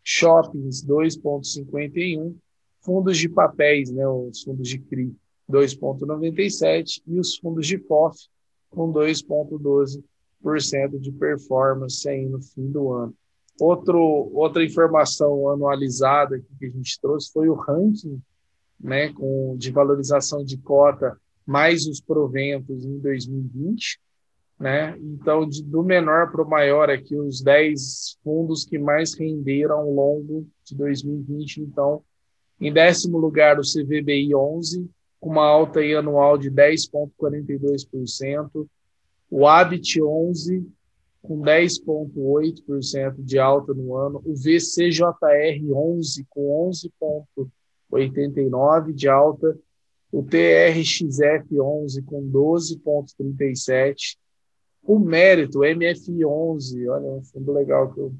shoppings 0.02 0.84
2,51, 0.84 2.34
fundos 2.80 3.18
de 3.18 3.28
papéis, 3.28 3.90
né, 3.90 4.08
os 4.08 4.42
fundos 4.42 4.68
de 4.68 4.78
CRI 4.78 5.14
2,97 5.50 7.02
e 7.06 7.18
os 7.18 7.36
fundos 7.36 7.66
de 7.66 7.78
FOF 7.78 8.28
com 8.70 8.92
2,12% 8.92 11.00
de 11.00 11.10
performance 11.12 12.06
aí 12.08 12.28
no 12.28 12.42
fim 12.42 12.70
do 12.70 12.92
ano. 12.92 13.14
Outro, 13.60 13.98
outra 14.34 14.64
informação 14.64 15.48
anualizada 15.48 16.38
que 16.38 16.66
a 16.66 16.70
gente 16.70 17.00
trouxe 17.00 17.32
foi 17.32 17.48
o 17.48 17.54
ranking 17.54 18.22
né, 18.78 19.12
com, 19.12 19.56
de 19.58 19.72
valorização 19.72 20.44
de 20.44 20.56
cota 20.58 21.18
mais 21.44 21.86
os 21.86 22.00
proventos 22.00 22.84
em 22.84 22.98
2020 22.98 23.98
né? 24.58 24.96
Então, 24.98 25.46
de, 25.48 25.62
do 25.62 25.84
menor 25.84 26.32
para 26.32 26.42
o 26.42 26.48
maior 26.48 26.90
aqui, 26.90 27.14
os 27.16 27.40
10 27.40 28.18
fundos 28.24 28.64
que 28.64 28.76
mais 28.78 29.14
renderam 29.14 29.78
ao 29.78 29.92
longo 29.92 30.48
de 30.64 30.74
2020. 30.74 31.60
Então, 31.60 32.02
em 32.60 32.72
décimo 32.72 33.18
lugar, 33.18 33.60
o 33.60 33.62
CVBI 33.62 34.34
11, 34.34 34.90
com 35.20 35.30
uma 35.30 35.46
alta 35.46 35.78
anual 35.80 36.36
de 36.36 36.50
10,42%. 36.50 38.66
O 39.30 39.46
Habit 39.46 40.02
11, 40.02 40.66
com 41.22 41.40
10,8% 41.40 43.14
de 43.18 43.38
alta 43.38 43.72
no 43.74 43.94
ano. 43.94 44.20
O 44.24 44.34
VCJR 44.34 45.72
11, 45.72 46.26
com 46.28 46.68
11,89% 46.70 48.92
de 48.92 49.08
alta. 49.08 49.56
O 50.10 50.22
TRXF 50.22 51.60
11, 51.60 52.02
com 52.02 52.28
12,37%. 52.28 54.16
O 54.88 54.98
mérito, 54.98 55.58
MF11, 55.58 56.88
olha, 56.88 57.06
um 57.08 57.22
fundo 57.22 57.52
legal 57.52 57.92
que 57.92 58.00
eu 58.00 58.10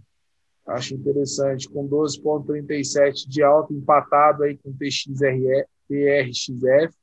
acho 0.66 0.94
interessante, 0.94 1.66
com 1.66 1.88
12,37 1.88 3.26
de 3.26 3.42
alta, 3.42 3.72
empatado 3.72 4.42
aí 4.42 4.54
com 4.58 4.70
TXRE, 4.70 5.64
TRXF. 5.88 6.94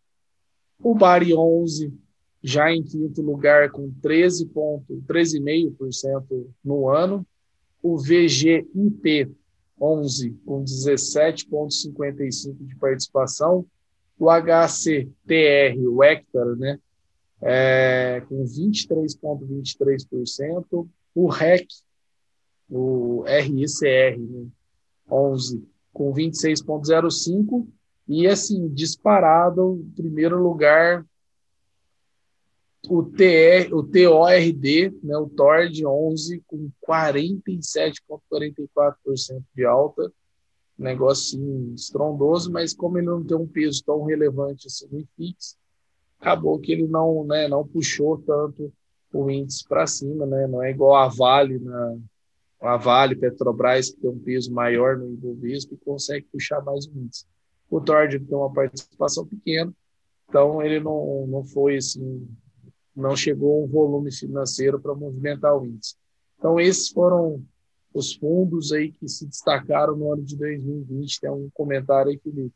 O 0.79 0.93
Bari 0.93 1.33
11, 1.33 1.91
já 2.43 2.71
em 2.71 2.83
quinto 2.83 3.23
lugar, 3.23 3.71
com 3.71 3.91
13,5% 4.03 5.01
13 5.07 5.41
no 6.63 6.87
ano. 6.87 7.25
O 7.81 7.97
VGIP 7.97 9.35
11, 9.81 10.37
com 10.45 10.63
17,55% 10.63 12.55
de 12.59 12.75
participação. 12.75 13.65
O 14.19 14.29
HCTR, 14.29 15.87
o 15.87 16.03
Hector, 16.03 16.55
né, 16.55 16.79
é, 17.41 18.21
com 18.27 18.43
23,23%. 18.43 20.87
O 21.13 21.27
REC, 21.27 21.67
o 22.69 23.23
RICR, 23.23 24.19
né, 24.19 24.47
11, 25.09 25.65
com 25.93 26.13
26,05%. 26.13 27.65
E, 28.07 28.27
assim, 28.27 28.67
disparado, 28.67 29.81
em 29.81 29.89
primeiro 29.91 30.39
lugar, 30.41 31.05
o, 32.87 33.03
TR, 33.03 33.73
o 33.73 33.81
TORD, 33.81 34.93
né, 35.03 35.17
o 35.17 35.27
TORD 35.27 35.83
11, 35.85 36.43
com 36.45 36.69
47,44% 36.87 39.43
de 39.55 39.65
alta. 39.65 40.13
Negócio 40.77 41.39
assim, 41.39 41.73
estrondoso, 41.73 42.51
mas 42.51 42.73
como 42.73 42.97
ele 42.97 43.07
não 43.07 43.23
tem 43.23 43.37
um 43.37 43.47
peso 43.47 43.81
tão 43.83 44.03
relevante 44.03 44.67
assim 44.67 44.87
no 44.91 44.99
IFIX, 44.99 45.57
acabou 46.19 46.59
que 46.59 46.71
ele 46.71 46.87
não, 46.87 47.25
né, 47.25 47.47
não 47.47 47.67
puxou 47.67 48.17
tanto 48.17 48.71
o 49.13 49.29
índice 49.29 49.65
para 49.67 49.87
cima, 49.87 50.25
né? 50.25 50.45
Não 50.47 50.61
é 50.61 50.71
igual 50.71 50.95
a 50.95 51.07
Vale, 51.07 51.57
na, 51.59 51.97
a 52.61 52.77
Vale, 52.77 53.15
Petrobras, 53.15 53.91
que 53.91 54.01
tem 54.01 54.09
um 54.09 54.19
peso 54.19 54.51
maior 54.53 54.97
no 54.97 55.13
Ibovespa 55.13 55.73
e 55.73 55.77
consegue 55.77 56.27
puxar 56.31 56.61
mais 56.61 56.85
o 56.85 56.91
índice. 56.97 57.25
O 57.69 57.79
Tord 57.79 58.19
tem 58.19 58.37
uma 58.37 58.51
participação 58.51 59.25
pequena, 59.25 59.73
então 60.27 60.61
ele 60.61 60.79
não, 60.79 61.25
não 61.27 61.43
foi 61.43 61.77
assim, 61.77 62.27
não 62.95 63.15
chegou 63.15 63.63
um 63.63 63.67
volume 63.67 64.11
financeiro 64.11 64.79
para 64.79 64.93
movimentar 64.93 65.57
o 65.57 65.65
índice. 65.65 65.95
Então 66.37 66.59
esses 66.59 66.89
foram 66.89 67.43
os 67.93 68.13
fundos 68.13 68.73
aí 68.73 68.91
que 68.91 69.07
se 69.07 69.25
destacaram 69.25 69.95
no 69.95 70.11
ano 70.11 70.23
de 70.23 70.35
2020. 70.37 71.21
Tem 71.21 71.29
um 71.29 71.49
comentário 71.53 72.11
aí, 72.11 72.17
Felipe. 72.17 72.53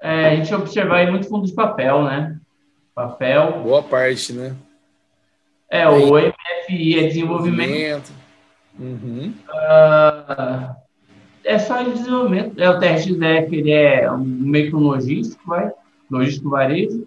É, 0.00 0.26
a 0.26 0.36
gente 0.36 0.54
observar 0.54 0.98
aí 0.98 1.10
muito 1.10 1.28
fundo 1.28 1.46
de 1.46 1.52
papel, 1.52 2.04
né? 2.04 2.38
Papel. 2.94 3.62
Boa 3.62 3.82
parte, 3.82 4.32
né? 4.32 4.56
É, 5.70 5.88
o 5.88 6.16
MFI 6.16 6.98
é 6.98 7.08
desenvolvimento. 7.08 8.10
Uhum. 8.78 9.34
Uh, 9.48 10.74
é 11.44 11.58
só 11.58 11.82
em 11.82 11.92
desenvolvimento. 11.92 12.58
É, 12.60 12.70
o 12.70 12.78
TRXF, 12.78 13.54
ele 13.54 13.70
é 13.70 14.10
um 14.10 14.18
meio 14.18 14.70
que 14.70 14.76
um 14.76 14.80
logístico, 14.80 15.42
vai? 15.46 15.72
Logístico 16.10 16.50
varejo. 16.50 17.06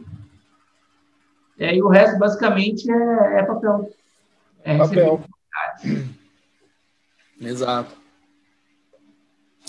É, 1.58 1.76
e 1.76 1.82
o 1.82 1.88
resto, 1.88 2.18
basicamente, 2.20 2.92
é, 2.92 3.40
é 3.40 3.44
papel. 3.44 3.92
É 4.64 4.78
papel. 4.78 5.24
Exato. 7.40 7.96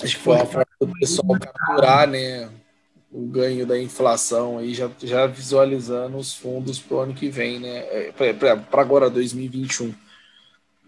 Acho 0.03 0.17
que 0.17 0.23
foi 0.23 0.41
a 0.41 0.47
forma 0.47 0.67
do 0.81 0.93
pessoal 0.95 1.39
capturar, 1.39 2.09
né? 2.09 2.51
O 3.13 3.27
ganho 3.27 3.67
da 3.67 3.79
inflação 3.79 4.59
aí, 4.59 4.73
já, 4.75 4.91
já 5.03 5.27
visualizando 5.27 6.17
os 6.17 6.35
fundos 6.35 6.79
para 6.79 6.97
o 6.97 7.01
ano 7.01 7.15
que 7.15 7.29
vem, 7.29 7.61
né? 7.61 7.79
É, 8.09 8.13
para 8.33 8.81
agora, 8.81 9.11
2021. 9.11 9.95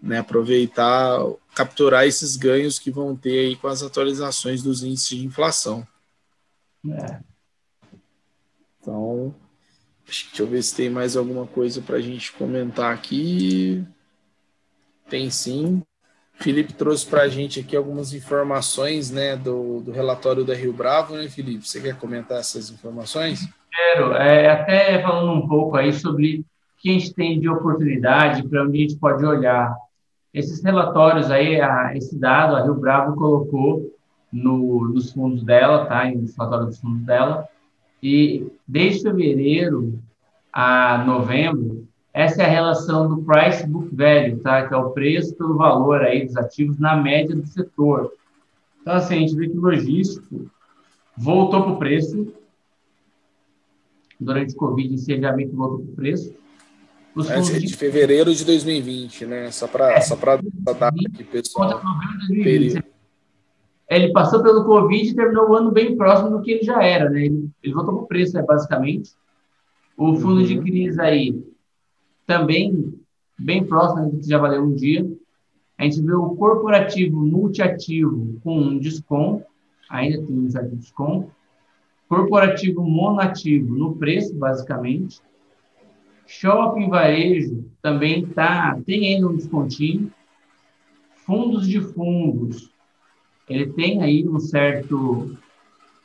Né, 0.01 0.19
aproveitar, 0.19 1.19
capturar 1.55 2.05
esses 2.05 2.35
ganhos 2.35 2.77
que 2.77 2.91
vão 2.91 3.15
ter 3.15 3.39
aí 3.39 3.55
com 3.55 3.67
as 3.67 3.81
atualizações 3.81 4.61
dos 4.61 4.83
índices 4.83 5.17
de 5.17 5.25
inflação. 5.25 5.87
É. 6.87 7.19
Então, 8.79 9.33
deixa 10.05 10.43
eu 10.43 10.47
ver 10.47 10.61
se 10.61 10.75
tem 10.75 10.91
mais 10.91 11.17
alguma 11.17 11.47
coisa 11.47 11.81
para 11.81 11.95
a 11.95 12.01
gente 12.01 12.31
comentar 12.33 12.93
aqui. 12.93 13.83
Tem 15.09 15.29
sim. 15.31 15.81
Felipe 16.37 16.73
trouxe 16.73 17.05
para 17.05 17.23
a 17.23 17.27
gente 17.27 17.59
aqui 17.59 17.75
algumas 17.75 18.13
informações 18.13 19.09
né, 19.09 19.35
do, 19.35 19.81
do 19.81 19.91
relatório 19.91 20.43
da 20.43 20.53
Rio 20.53 20.73
Bravo, 20.73 21.15
né, 21.15 21.27
Felipe? 21.27 21.67
Você 21.67 21.81
quer 21.81 21.97
comentar 21.97 22.39
essas 22.39 22.69
informações? 22.69 23.47
Quero. 23.73 24.13
É, 24.13 24.49
até 24.49 25.01
falando 25.01 25.31
um 25.33 25.47
pouco 25.47 25.75
aí 25.75 25.91
sobre 25.93 26.39
o 26.39 26.45
que 26.77 26.89
a 26.89 26.93
gente 26.93 27.13
tem 27.13 27.39
de 27.39 27.49
oportunidade, 27.49 28.47
para 28.47 28.63
onde 28.63 28.77
a 28.77 28.81
gente 28.81 28.97
pode 28.97 29.25
olhar. 29.25 29.75
Esses 30.33 30.63
relatórios 30.63 31.31
aí, 31.31 31.59
a, 31.59 31.95
esse 31.95 32.17
dado, 32.17 32.55
a 32.55 32.63
Rio 32.63 32.75
Bravo 32.75 33.15
colocou 33.15 33.91
no, 34.31 34.89
nos 34.89 35.11
fundos 35.11 35.43
dela, 35.43 35.85
tá? 35.85 36.05
No 36.05 36.25
relatório 36.37 36.67
dos 36.67 36.79
fundos 36.79 37.01
dela. 37.03 37.47
E 38.03 38.47
desde 38.67 39.03
fevereiro 39.03 39.97
a 40.53 41.03
novembro, 41.05 41.74
essa 42.15 42.43
é 42.43 42.45
a 42.45 42.49
relação 42.49 43.09
do 43.09 43.21
price 43.23 43.67
book 43.67 43.93
value, 43.93 44.39
tá? 44.39 44.65
Que 44.65 44.73
é 44.73 44.77
o 44.77 44.91
preço 44.91 45.35
pelo 45.35 45.57
valor 45.57 46.01
aí 46.01 46.25
dos 46.25 46.37
ativos 46.37 46.79
na 46.79 46.95
média 46.95 47.35
do 47.35 47.45
setor. 47.45 48.09
Então, 48.81 48.93
assim, 48.93 49.15
a 49.15 49.19
gente 49.19 49.35
vê 49.35 49.49
que 49.49 49.57
o 49.57 49.61
logístico 49.61 50.49
voltou 51.17 51.63
para 51.63 51.71
o 51.73 51.77
preço. 51.77 52.33
Durante 54.17 54.53
o 54.53 54.55
Covid, 54.55 54.95
que 54.95 55.45
voltou 55.47 55.79
para 55.79 55.91
o 55.91 55.95
preço. 55.95 56.33
Os 57.13 57.29
é 57.29 57.37
de, 57.41 57.59
de 57.59 57.75
fevereiro 57.75 58.33
de 58.33 58.45
2020, 58.45 59.25
né? 59.25 59.51
Só 59.51 59.67
para 59.67 59.91
é, 59.91 59.99
só 59.99 60.15
para 60.15 60.39
data 60.63 60.87
aqui, 60.87 61.23
pessoal. 61.25 61.81
Ele 63.89 64.13
passou 64.13 64.41
pelo 64.41 64.63
Covid 64.63 65.09
e 65.09 65.13
terminou 65.13 65.49
o 65.49 65.53
ano 65.53 65.69
bem 65.69 65.97
próximo 65.97 66.29
do 66.29 66.41
que 66.41 66.51
ele 66.51 66.63
já 66.63 66.81
era, 66.81 67.09
né? 67.09 67.25
Ele, 67.25 67.49
ele 67.61 67.73
voltou 67.73 67.93
para 67.93 68.03
o 68.03 68.07
preço, 68.07 68.35
né, 68.35 68.41
basicamente. 68.41 69.11
O 69.97 70.15
fundo 70.15 70.39
uhum. 70.39 70.43
de 70.43 70.59
crise 70.61 71.01
aí 71.01 71.54
também 72.25 72.93
bem 73.37 73.65
próximo 73.65 74.09
do 74.09 74.19
que 74.19 74.29
já 74.29 74.37
valeu 74.37 74.63
um 74.63 74.75
dia. 74.75 75.05
A 75.77 75.83
gente 75.83 76.01
vê 76.01 76.13
o 76.13 76.35
corporativo 76.35 77.19
multiativo 77.19 78.39
com 78.43 78.57
um 78.57 78.77
desconto, 78.77 79.45
ainda 79.89 80.25
tem 80.25 80.39
um 80.39 80.49
certo 80.49 80.75
desconto. 80.75 81.31
Corporativo 82.07 82.83
monoativo 82.83 83.75
no 83.75 83.95
preço, 83.95 84.33
basicamente. 84.35 85.21
Shopping 86.27 86.89
varejo 86.89 87.65
também 87.81 88.25
tá, 88.25 88.79
tem 88.85 89.15
ainda 89.15 89.27
um 89.27 89.35
descontinho. 89.35 90.11
Fundos 91.25 91.67
de 91.67 91.81
fundos, 91.81 92.71
ele 93.49 93.71
tem 93.73 94.01
aí 94.01 94.27
um 94.27 94.39
certo, 94.39 95.35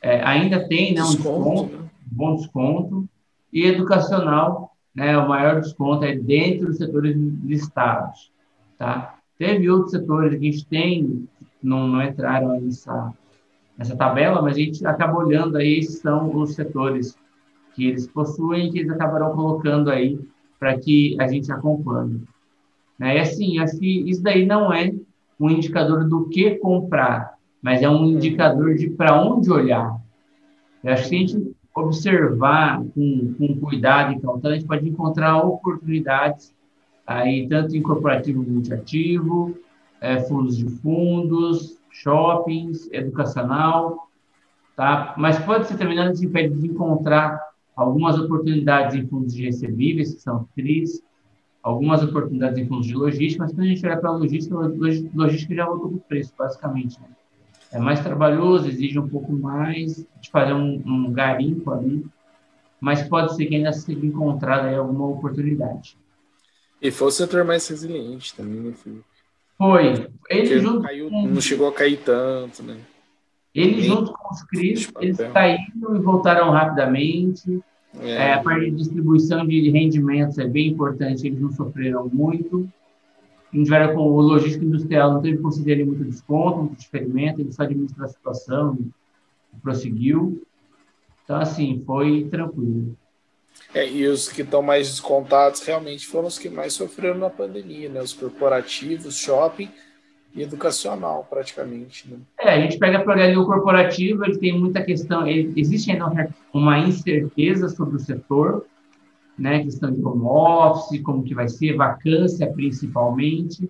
é, 0.01 0.23
ainda 0.23 0.67
tem 0.67 0.95
né, 0.95 1.03
um 1.03 1.11
desconto, 1.11 1.69
desconto 1.69 1.91
bom 2.11 2.35
desconto. 2.35 3.09
E 3.53 3.65
educacional 3.65 4.70
né, 4.95 5.17
o 5.17 5.27
maior 5.27 5.61
desconto 5.61 6.05
é 6.05 6.15
dentro 6.15 6.67
dos 6.67 6.77
setores 6.77 7.15
listados. 7.15 8.31
Tá? 8.77 9.15
Teve 9.37 9.69
outros 9.69 9.91
setores 9.91 10.37
que 10.37 10.47
a 10.47 10.51
gente 10.51 10.65
tem, 10.67 11.27
não, 11.61 11.87
não 11.87 12.03
entraram 12.03 12.59
nessa, 12.59 13.13
nessa 13.77 13.95
tabela, 13.95 14.41
mas 14.41 14.55
a 14.55 14.59
gente 14.59 14.85
acaba 14.85 15.17
olhando 15.17 15.57
aí, 15.57 15.81
são 15.83 16.35
os 16.35 16.53
setores 16.53 17.17
que 17.73 17.87
eles 17.87 18.07
possuem, 18.07 18.71
que 18.71 18.79
eles 18.79 18.91
acabarão 18.91 19.33
colocando 19.33 19.89
aí 19.89 20.19
para 20.59 20.77
que 20.77 21.15
a 21.19 21.27
gente 21.27 21.51
acompanhe. 21.51 22.21
Né? 22.99 23.17
E 23.17 23.19
assim, 23.19 23.59
acho 23.59 23.79
que 23.79 24.09
isso 24.09 24.21
daí 24.21 24.45
não 24.45 24.71
é 24.71 24.93
um 25.39 25.49
indicador 25.49 26.07
do 26.07 26.29
que 26.29 26.51
comprar, 26.55 27.35
mas 27.61 27.81
é 27.81 27.89
um 27.89 28.05
indicador 28.05 28.75
de 28.75 28.89
para 28.89 29.19
onde 29.19 29.51
olhar. 29.51 29.99
Eu 30.83 30.93
acho 30.93 31.09
que 31.09 31.15
a 31.15 31.19
gente 31.19 31.55
observar 31.75 32.83
com, 32.93 33.33
com 33.37 33.59
cuidado 33.59 34.13
e 34.13 34.19
cautela, 34.19 34.53
a 34.53 34.57
gente 34.57 34.67
pode 34.67 34.87
encontrar 34.87 35.37
oportunidades 35.37 36.53
aí 37.05 37.47
tanto 37.47 37.75
em 37.75 37.81
corporativo 37.81 38.43
multiativo, 38.43 39.57
é, 39.99 40.19
fundos 40.21 40.57
de 40.57 40.67
fundos, 40.67 41.77
shoppings, 41.89 42.89
educacional, 42.91 44.09
tá? 44.75 45.13
Mas 45.17 45.39
pode 45.39 45.67
ser 45.67 45.77
também 45.77 45.95
nada 45.95 46.11
impede 46.11 46.55
de 46.55 46.67
encontrar 46.67 47.39
algumas 47.75 48.17
oportunidades 48.19 48.95
em 48.95 49.07
fundos 49.07 49.33
de 49.33 49.45
recebíveis, 49.45 50.13
que 50.13 50.21
são 50.21 50.47
FRIs, 50.53 51.01
algumas 51.63 52.03
oportunidades 52.03 52.57
em 52.57 52.67
fundos 52.67 52.87
de 52.87 52.95
logística, 52.95 53.43
mas 53.43 53.53
quando 53.53 53.65
a 53.65 53.69
gente 53.69 53.85
olhar 53.85 53.97
para 53.97 54.11
logística, 54.11 54.55
logística 55.13 55.55
já 55.55 55.65
voltou 55.65 55.89
para 55.89 55.97
o 55.97 56.01
preço, 56.01 56.33
basicamente, 56.37 56.99
né? 56.99 57.07
É 57.71 57.79
mais 57.79 58.01
trabalhoso, 58.01 58.67
exige 58.67 58.99
um 58.99 59.07
pouco 59.07 59.31
mais 59.31 60.05
de 60.19 60.29
fazer 60.29 60.53
um, 60.53 60.81
um 60.85 61.11
garimpo 61.11 61.71
ali, 61.71 62.05
mas 62.79 63.01
pode 63.03 63.35
ser 63.35 63.45
que 63.45 63.55
ainda 63.55 63.71
seja 63.71 64.05
encontrada 64.05 64.67
aí 64.67 64.75
alguma 64.75 65.07
oportunidade. 65.07 65.97
E 66.81 66.91
foi 66.91 67.07
o 67.07 67.11
setor 67.11 67.45
mais 67.45 67.67
resiliente 67.67 68.35
também, 68.35 68.59
né, 68.59 68.73
Felipe? 68.73 69.05
Foi. 69.57 70.09
Ele 70.29 70.59
junto 70.59 70.75
não, 70.75 70.81
caiu, 70.81 71.09
com... 71.09 71.27
não 71.27 71.41
chegou 71.41 71.67
a 71.67 71.73
cair 71.73 71.97
tanto, 71.97 72.63
né? 72.63 72.77
Ele, 73.53 73.81
junto 73.81 74.11
com 74.13 74.33
os 74.33 74.41
CRIs, 74.43 74.91
eles 74.99 75.17
caíram 75.17 75.95
e 75.95 75.99
voltaram 75.99 76.49
rapidamente. 76.49 77.61
É. 77.99 78.11
É, 78.11 78.33
a 78.33 78.41
parte 78.41 78.71
de 78.71 78.77
distribuição 78.77 79.45
de 79.45 79.69
rendimentos 79.69 80.37
é 80.37 80.47
bem 80.47 80.69
importante, 80.69 81.27
eles 81.27 81.39
não 81.39 81.51
sofreram 81.51 82.09
muito 82.11 82.67
não 83.53 83.63
tiveram 83.63 83.93
com 83.93 84.01
o 84.01 84.21
logístico 84.21 84.65
industrial, 84.65 85.13
não 85.13 85.21
teve 85.21 85.37
que 85.37 85.43
conceder 85.43 85.85
muito 85.85 86.03
desconto, 86.03 86.59
muito 86.59 86.79
diferimento, 86.79 87.41
ele 87.41 87.51
só 87.51 87.63
administrou 87.63 88.05
a 88.05 88.09
situação 88.09 88.77
prosseguiu. 89.61 90.41
Então, 91.23 91.37
assim, 91.37 91.81
foi 91.85 92.27
tranquilo. 92.29 92.95
É, 93.73 93.87
e 93.89 94.07
os 94.07 94.29
que 94.29 94.41
estão 94.41 94.61
mais 94.61 94.89
descontados 94.89 95.61
realmente 95.61 96.07
foram 96.07 96.27
os 96.27 96.37
que 96.39 96.49
mais 96.49 96.73
sofreram 96.73 97.17
na 97.17 97.29
pandemia, 97.29 97.89
né? 97.89 98.01
Os 98.01 98.13
corporativos, 98.13 99.17
shopping 99.17 99.69
e 100.33 100.41
educacional, 100.41 101.27
praticamente. 101.29 102.09
Né? 102.09 102.17
É, 102.39 102.53
a 102.53 102.61
gente 102.61 102.77
pega 102.77 102.99
para 102.99 103.13
olhar 103.13 103.37
o 103.37 103.45
corporativo, 103.45 104.25
ele 104.25 104.37
tem 104.37 104.57
muita 104.57 104.81
questão, 104.81 105.27
ele, 105.27 105.53
existe 105.59 105.91
ainda 105.91 106.33
uma 106.53 106.79
incerteza 106.79 107.69
sobre 107.69 107.97
o 107.97 107.99
setor, 107.99 108.65
né, 109.37 109.63
questão 109.63 109.91
de 109.91 110.03
home 110.03 110.23
office, 110.23 111.01
como 111.01 111.23
que 111.23 111.33
vai 111.33 111.47
ser, 111.47 111.75
vacância 111.75 112.51
principalmente, 112.51 113.69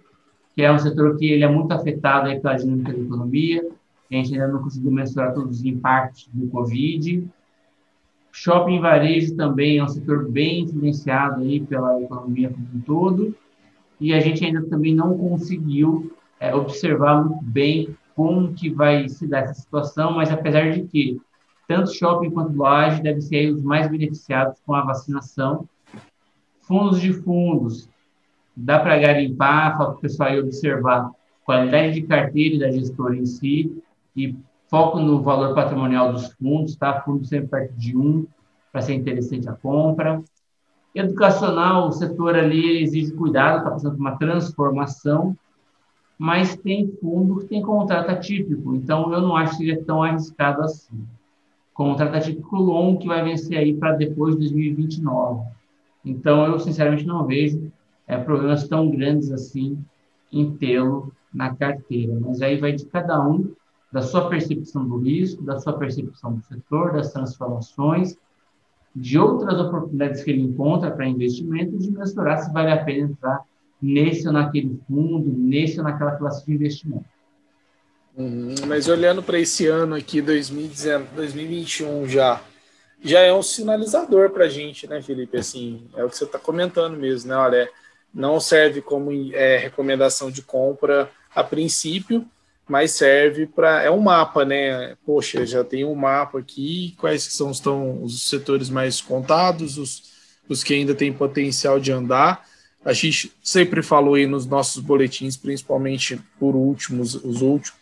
que 0.55 0.61
é 0.61 0.71
um 0.71 0.79
setor 0.79 1.17
que 1.17 1.31
ele 1.31 1.43
é 1.43 1.49
muito 1.49 1.71
afetado 1.71 2.29
aí 2.29 2.39
pela 2.39 2.55
dinâmica 2.55 2.93
da 2.93 2.99
economia, 2.99 3.67
a 4.11 4.15
gente 4.15 4.33
ainda 4.33 4.47
não 4.49 4.61
conseguiu 4.61 4.91
mensurar 4.91 5.33
todos 5.33 5.59
os 5.59 5.65
impactos 5.65 6.29
do 6.33 6.47
Covid. 6.49 7.25
Shopping 8.31 8.81
varejo 8.81 9.35
também 9.35 9.77
é 9.77 9.83
um 9.83 9.87
setor 9.87 10.29
bem 10.29 10.61
influenciado 10.61 11.41
aí 11.41 11.61
pela 11.61 12.01
economia 12.01 12.49
como 12.49 12.67
um 12.75 12.81
todo, 12.81 13.35
e 13.99 14.13
a 14.13 14.19
gente 14.19 14.43
ainda 14.43 14.63
também 14.63 14.93
não 14.93 15.17
conseguiu 15.17 16.11
é, 16.39 16.53
observar 16.53 17.23
muito 17.23 17.43
bem 17.43 17.95
como 18.15 18.53
que 18.53 18.69
vai 18.69 19.07
se 19.07 19.27
dar 19.27 19.43
essa 19.43 19.53
situação, 19.53 20.13
mas 20.13 20.31
apesar 20.31 20.71
de 20.71 20.83
que 20.83 21.21
tanto 21.71 21.93
shopping 21.93 22.31
quanto 22.31 22.53
loja 22.53 23.01
devem 23.01 23.21
ser 23.21 23.49
os 23.53 23.63
mais 23.63 23.89
beneficiados 23.89 24.59
com 24.65 24.75
a 24.75 24.81
vacinação. 24.81 25.69
Fundos 26.59 26.99
de 26.99 27.13
fundos, 27.13 27.87
dá 28.53 28.77
para 28.77 28.99
garimpar, 28.99 29.77
para 29.77 29.91
o 29.91 29.95
pessoal 29.95 30.37
observar 30.37 31.09
qualidade 31.45 31.93
de 31.93 32.01
carteira 32.01 32.55
e 32.55 32.59
da 32.59 32.71
gestora 32.71 33.15
em 33.15 33.25
si, 33.25 33.81
e 34.17 34.35
foco 34.67 34.99
no 34.99 35.21
valor 35.21 35.55
patrimonial 35.55 36.11
dos 36.11 36.33
fundos, 36.33 36.75
tá? 36.75 37.01
Fundo 37.03 37.25
sempre 37.25 37.47
perto 37.47 37.73
de 37.75 37.97
um, 37.97 38.27
para 38.69 38.81
ser 38.81 38.95
interessante 38.95 39.47
a 39.47 39.53
compra. 39.53 40.21
Educacional, 40.93 41.87
o 41.87 41.91
setor 41.93 42.35
ali 42.35 42.83
exige 42.83 43.13
cuidado, 43.13 43.59
está 43.59 43.71
passando 43.71 43.95
por 43.95 44.01
uma 44.01 44.17
transformação, 44.17 45.37
mas 46.17 46.57
tem 46.57 46.91
fundo 46.99 47.39
que 47.39 47.45
tem 47.45 47.61
contrato 47.61 48.09
atípico, 48.09 48.75
então 48.75 49.13
eu 49.13 49.21
não 49.21 49.37
acho 49.37 49.57
que 49.57 49.65
seja 49.65 49.81
tão 49.85 50.03
arriscado 50.03 50.63
assim. 50.63 51.07
Contrato 51.73 52.15
atípico 52.15 52.57
longo 52.57 52.99
que 52.99 53.07
vai 53.07 53.23
vencer 53.23 53.57
aí 53.57 53.73
para 53.73 53.93
depois 53.93 54.35
de 54.35 54.41
2029. 54.41 55.49
Então 56.03 56.45
eu 56.45 56.59
sinceramente 56.59 57.05
não 57.05 57.25
vejo 57.25 57.71
é, 58.07 58.17
problemas 58.17 58.67
tão 58.67 58.89
grandes 58.89 59.31
assim 59.31 59.77
em 60.31 60.51
tê-lo 60.57 61.11
na 61.33 61.55
carteira, 61.55 62.17
mas 62.19 62.41
aí 62.41 62.57
vai 62.57 62.73
de 62.73 62.85
cada 62.85 63.25
um, 63.25 63.53
da 63.91 64.01
sua 64.01 64.29
percepção 64.29 64.87
do 64.87 64.97
risco, 64.97 65.43
da 65.43 65.59
sua 65.59 65.73
percepção 65.73 66.33
do 66.33 66.41
setor, 66.43 66.93
das 66.93 67.11
transformações, 67.11 68.17
de 68.95 69.17
outras 69.17 69.59
oportunidades 69.59 70.23
que 70.23 70.31
ele 70.31 70.41
encontra 70.41 70.91
para 70.91 71.07
investimento, 71.07 71.77
de 71.77 71.91
mensurar 71.91 72.39
se 72.39 72.51
vale 72.51 72.71
a 72.71 72.83
pena 72.83 73.09
entrar 73.09 73.41
nesse 73.81 74.27
ou 74.27 74.33
naquele 74.33 74.79
fundo, 74.87 75.31
nesse 75.31 75.79
ou 75.79 75.83
naquela 75.83 76.15
classe 76.15 76.45
de 76.45 76.53
investimento. 76.53 77.05
Uhum, 78.15 78.55
mas 78.67 78.87
olhando 78.87 79.23
para 79.23 79.39
esse 79.39 79.67
ano 79.67 79.95
aqui, 79.95 80.21
2019, 80.21 81.15
2021 81.15 82.07
já, 82.07 82.41
já 83.01 83.21
é 83.21 83.33
um 83.33 83.41
sinalizador 83.41 84.29
para 84.31 84.45
a 84.45 84.49
gente, 84.49 84.85
né, 84.87 85.01
Felipe? 85.01 85.37
Assim, 85.37 85.87
é 85.95 86.03
o 86.03 86.09
que 86.09 86.17
você 86.17 86.25
está 86.25 86.37
comentando 86.37 86.97
mesmo, 86.97 87.29
né? 87.29 87.35
Olha, 87.35 87.69
não 88.13 88.39
serve 88.39 88.81
como 88.81 89.11
é, 89.33 89.57
recomendação 89.57 90.29
de 90.29 90.41
compra 90.41 91.09
a 91.33 91.43
princípio, 91.43 92.25
mas 92.67 92.91
serve 92.91 93.47
para. 93.47 93.81
É 93.81 93.89
um 93.89 93.99
mapa, 93.99 94.45
né? 94.45 94.95
Poxa, 95.05 95.45
já 95.45 95.63
tem 95.63 95.83
um 95.85 95.95
mapa 95.95 96.39
aqui, 96.39 96.93
quais 96.97 97.23
são 97.23 97.51
estão 97.51 98.03
os 98.03 98.23
setores 98.29 98.69
mais 98.69 99.01
contados, 99.01 99.77
os, 99.77 100.03
os 100.47 100.63
que 100.63 100.73
ainda 100.73 100.93
têm 100.93 101.11
potencial 101.11 101.79
de 101.79 101.91
andar. 101.91 102.45
A 102.83 102.93
gente 102.93 103.31
sempre 103.43 103.83
falou 103.83 104.15
aí 104.15 104.25
nos 104.25 104.45
nossos 104.45 104.81
boletins, 104.81 105.37
principalmente 105.37 106.19
por 106.39 106.55
últimos, 106.55 107.13
os 107.13 107.41
últimos, 107.41 107.79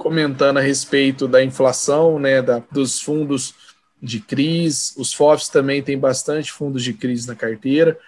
comentando 0.00 0.56
a 0.56 0.62
respeito 0.62 1.28
da 1.28 1.44
inflação, 1.44 2.18
né, 2.18 2.40
da, 2.40 2.62
dos 2.72 3.00
fundos 3.00 3.54
de 4.02 4.18
crise. 4.18 4.94
Os 4.96 5.12
FOFs 5.12 5.48
também 5.48 5.82
têm 5.82 5.98
bastante 5.98 6.50
fundos 6.50 6.82
de 6.82 6.94
crise 6.94 7.28
na 7.28 7.34
carteira 7.34 7.98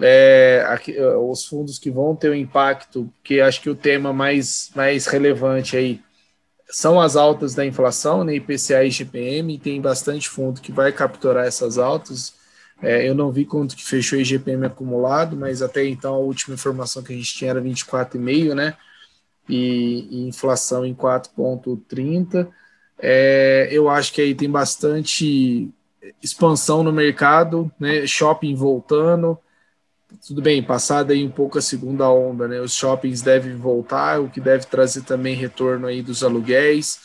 é, 0.00 0.64
aqui, 0.68 0.96
é, 0.96 1.16
os 1.16 1.44
fundos 1.44 1.78
que 1.78 1.90
vão 1.90 2.14
ter 2.14 2.30
um 2.30 2.34
impacto, 2.34 3.12
que 3.22 3.40
acho 3.40 3.60
que 3.60 3.70
o 3.70 3.74
tema 3.74 4.12
mais, 4.12 4.70
mais 4.74 5.06
relevante 5.06 5.76
aí 5.76 6.00
são 6.70 7.00
as 7.00 7.16
altas 7.16 7.54
da 7.54 7.64
inflação, 7.64 8.22
né, 8.24 8.34
IPCA 8.36 8.84
e 8.84 8.88
IGPM, 8.88 9.54
e 9.54 9.58
tem 9.58 9.80
bastante 9.80 10.28
fundo 10.28 10.60
que 10.60 10.70
vai 10.70 10.92
capturar 10.92 11.46
essas 11.46 11.78
altas. 11.78 12.34
É, 12.82 13.08
eu 13.08 13.14
não 13.14 13.32
vi 13.32 13.44
quanto 13.44 13.74
que 13.74 13.84
fechou 13.84 14.18
o 14.18 14.22
IGPM 14.22 14.66
acumulado, 14.66 15.36
mas 15.36 15.62
até 15.62 15.84
então 15.84 16.14
a 16.14 16.18
última 16.18 16.54
informação 16.54 17.02
que 17.02 17.12
a 17.12 17.16
gente 17.16 17.34
tinha 17.34 17.50
era 17.50 17.60
24,5, 17.60 18.54
né? 18.54 18.76
E, 19.48 20.26
inflação 20.28 20.84
em 20.84 20.94
4,30. 20.94 22.48
É, 22.98 23.68
eu 23.70 23.88
acho 23.88 24.12
que 24.12 24.20
aí 24.20 24.34
tem 24.34 24.50
bastante 24.50 25.70
expansão 26.22 26.82
no 26.82 26.92
mercado, 26.92 27.70
né? 27.78 28.06
Shopping 28.06 28.54
voltando, 28.54 29.38
tudo 30.26 30.40
bem, 30.40 30.62
passada 30.62 31.12
aí 31.12 31.24
um 31.24 31.30
pouco 31.30 31.58
a 31.58 31.62
segunda 31.62 32.08
onda, 32.10 32.48
né? 32.48 32.60
Os 32.60 32.72
shoppings 32.72 33.20
devem 33.22 33.56
voltar, 33.56 34.20
o 34.20 34.30
que 34.30 34.40
deve 34.40 34.66
trazer 34.66 35.02
também 35.02 35.34
retorno 35.34 35.86
aí 35.86 36.02
dos 36.02 36.22
aluguéis. 36.22 37.00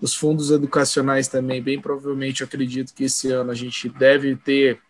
Os 0.00 0.14
fundos 0.14 0.50
educacionais 0.50 1.28
também, 1.28 1.62
bem 1.62 1.80
provavelmente, 1.80 2.40
eu 2.40 2.46
acredito 2.46 2.92
que 2.92 3.04
esse 3.04 3.30
ano 3.30 3.50
a 3.50 3.54
gente 3.54 3.88
deve 3.88 4.36
ter 4.36 4.80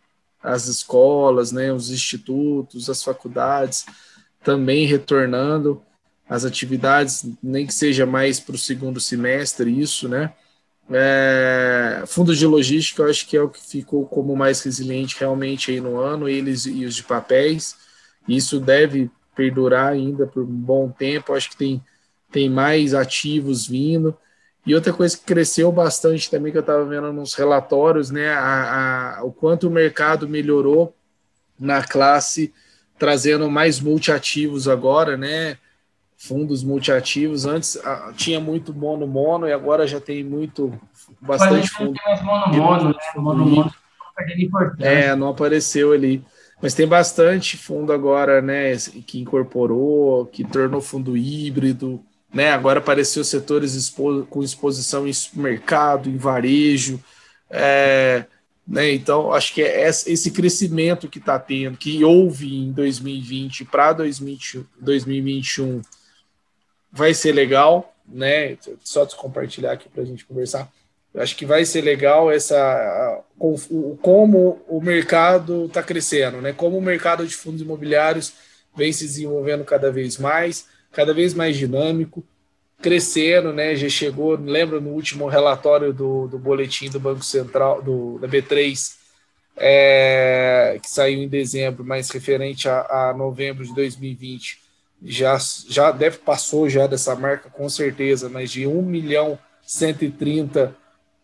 as 0.42 0.66
escolas, 0.66 1.52
né, 1.52 1.72
os 1.72 1.90
institutos, 1.90 2.90
as 2.90 3.02
faculdades 3.02 3.86
também 4.42 4.86
retornando 4.86 5.80
as 6.28 6.44
atividades, 6.44 7.26
nem 7.42 7.66
que 7.66 7.74
seja 7.74 8.06
mais 8.06 8.40
para 8.40 8.54
o 8.54 8.58
segundo 8.58 9.00
semestre, 9.00 9.70
isso, 9.70 10.08
né? 10.08 10.32
É, 10.90 12.04
fundos 12.06 12.38
de 12.38 12.46
logística, 12.46 13.02
eu 13.02 13.10
acho 13.10 13.26
que 13.26 13.36
é 13.36 13.42
o 13.42 13.48
que 13.48 13.60
ficou 13.60 14.06
como 14.06 14.36
mais 14.36 14.60
resiliente 14.62 15.16
realmente 15.18 15.70
aí 15.70 15.80
no 15.80 15.98
ano, 15.98 16.28
eles 16.28 16.66
e 16.66 16.84
os 16.84 16.94
de 16.94 17.02
papéis. 17.02 17.76
Isso 18.28 18.60
deve 18.60 19.10
perdurar 19.34 19.92
ainda 19.92 20.26
por 20.26 20.42
um 20.42 20.46
bom 20.46 20.90
tempo. 20.90 21.32
Acho 21.32 21.50
que 21.50 21.56
tem, 21.56 21.82
tem 22.30 22.50
mais 22.50 22.94
ativos 22.94 23.66
vindo. 23.66 24.16
E 24.66 24.74
outra 24.74 24.92
coisa 24.92 25.16
que 25.16 25.24
cresceu 25.24 25.72
bastante 25.72 26.30
também, 26.30 26.52
que 26.52 26.58
eu 26.58 26.62
estava 26.62 26.84
vendo 26.84 27.12
nos 27.12 27.34
relatórios, 27.34 28.10
né, 28.10 28.30
a, 28.30 29.18
a, 29.18 29.24
o 29.24 29.32
quanto 29.32 29.66
o 29.66 29.70
mercado 29.70 30.28
melhorou 30.28 30.94
na 31.58 31.82
classe, 31.82 32.52
trazendo 32.98 33.50
mais 33.50 33.80
multiativos 33.80 34.68
agora, 34.68 35.16
né? 35.16 35.58
Fundos 36.22 36.62
multiativos. 36.62 37.44
Antes 37.44 37.76
ah, 37.84 38.12
tinha 38.16 38.38
muito 38.38 38.72
mono 38.72 39.06
mono 39.06 39.48
e 39.48 39.52
agora 39.52 39.86
já 39.86 40.00
tem 40.00 40.22
muito 40.22 40.72
bastante 41.20 41.68
fundo. 41.68 41.94
Mono 42.52 42.54
mono, 42.54 42.88
né? 42.90 42.94
Mono 43.16 43.44
mono 43.44 43.74
É, 44.78 45.16
não 45.16 45.28
apareceu 45.28 45.92
ali. 45.92 46.24
Mas 46.60 46.74
tem 46.74 46.86
bastante 46.86 47.56
fundo 47.56 47.92
agora, 47.92 48.40
né, 48.40 48.76
que 49.04 49.18
incorporou, 49.18 50.26
que 50.26 50.44
tornou 50.44 50.80
fundo 50.80 51.16
híbrido, 51.16 52.00
né? 52.32 52.52
Agora 52.52 52.78
apareceu 52.78 53.24
setores 53.24 53.74
expo 53.74 54.24
com 54.26 54.44
exposição 54.44 55.08
em 55.08 55.12
mercado, 55.34 56.08
em 56.08 56.16
varejo, 56.16 57.02
é, 57.50 58.26
né? 58.64 58.92
Então, 58.92 59.32
acho 59.32 59.52
que 59.52 59.60
é 59.60 59.88
esse 59.88 60.30
crescimento 60.30 61.08
que 61.08 61.18
está 61.18 61.36
tendo, 61.36 61.76
que 61.76 62.04
houve 62.04 62.56
em 62.56 62.70
2020 62.70 63.64
para 63.64 63.92
2021 63.92 65.82
vai 66.92 67.14
ser 67.14 67.32
legal, 67.32 67.94
né? 68.06 68.56
Só 68.84 69.06
te 69.06 69.16
compartilhar 69.16 69.72
aqui 69.72 69.88
para 69.88 70.02
a 70.02 70.06
gente 70.06 70.26
conversar. 70.26 70.70
Eu 71.14 71.22
acho 71.22 71.36
que 71.36 71.44
vai 71.44 71.64
ser 71.64 71.82
legal 71.82 72.30
essa 72.30 73.22
como 74.00 74.62
o 74.68 74.80
mercado 74.80 75.66
está 75.66 75.82
crescendo, 75.82 76.40
né? 76.40 76.52
Como 76.52 76.76
o 76.76 76.82
mercado 76.82 77.26
de 77.26 77.34
fundos 77.34 77.62
imobiliários 77.62 78.32
vem 78.76 78.92
se 78.92 79.04
desenvolvendo 79.04 79.64
cada 79.64 79.90
vez 79.90 80.18
mais, 80.18 80.66
cada 80.90 81.12
vez 81.12 81.34
mais 81.34 81.56
dinâmico, 81.56 82.24
crescendo, 82.80 83.52
né? 83.52 83.76
Já 83.76 83.88
chegou, 83.88 84.36
lembra 84.36 84.80
no 84.80 84.90
último 84.90 85.26
relatório 85.28 85.92
do, 85.92 86.28
do 86.28 86.38
boletim 86.38 86.90
do 86.90 87.00
Banco 87.00 87.24
Central, 87.24 87.82
do, 87.82 88.18
da 88.18 88.26
B3, 88.28 88.96
é, 89.56 90.78
que 90.82 90.90
saiu 90.90 91.22
em 91.22 91.28
dezembro, 91.28 91.84
mas 91.84 92.10
referente 92.10 92.68
a, 92.68 93.10
a 93.10 93.14
novembro 93.14 93.64
de 93.64 93.74
2020, 93.74 94.58
já, 95.04 95.36
já 95.68 95.90
deve 95.90 96.18
passou 96.18 96.68
já 96.68 96.86
dessa 96.86 97.14
marca 97.14 97.50
com 97.50 97.68
certeza, 97.68 98.28
mas 98.28 98.50
de 98.50 98.66
1 98.66 98.82
milhão 98.82 99.38
130 99.64 100.76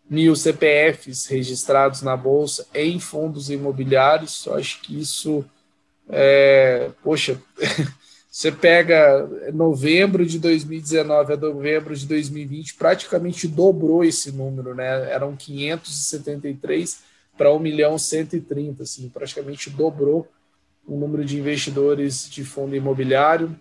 mil 0.09 0.35
CPFs 0.35 1.27
registrados 1.27 2.01
na 2.01 2.17
bolsa 2.17 2.65
em 2.73 2.99
fundos 2.99 3.49
imobiliários. 3.49 4.45
Eu 4.45 4.55
acho 4.55 4.81
que 4.81 4.99
isso 4.99 5.45
é, 6.09 6.89
poxa, 7.03 7.39
você 8.29 8.51
pega 8.51 9.29
novembro 9.53 10.25
de 10.25 10.39
2019 10.39 11.33
a 11.33 11.37
novembro 11.37 11.95
de 11.95 12.07
2020, 12.07 12.73
praticamente 12.73 13.47
dobrou 13.47 14.03
esse 14.03 14.31
número, 14.31 14.73
né? 14.73 15.11
Eram 15.11 15.35
573 15.35 17.01
para 17.37 17.53
1 17.53 17.59
milhão 17.59 17.97
130, 17.97 18.83
assim, 18.83 19.07
praticamente 19.09 19.69
dobrou 19.69 20.27
o 20.85 20.97
número 20.97 21.23
de 21.23 21.37
investidores 21.37 22.27
de 22.29 22.43
fundo 22.43 22.75
imobiliário. 22.75 23.55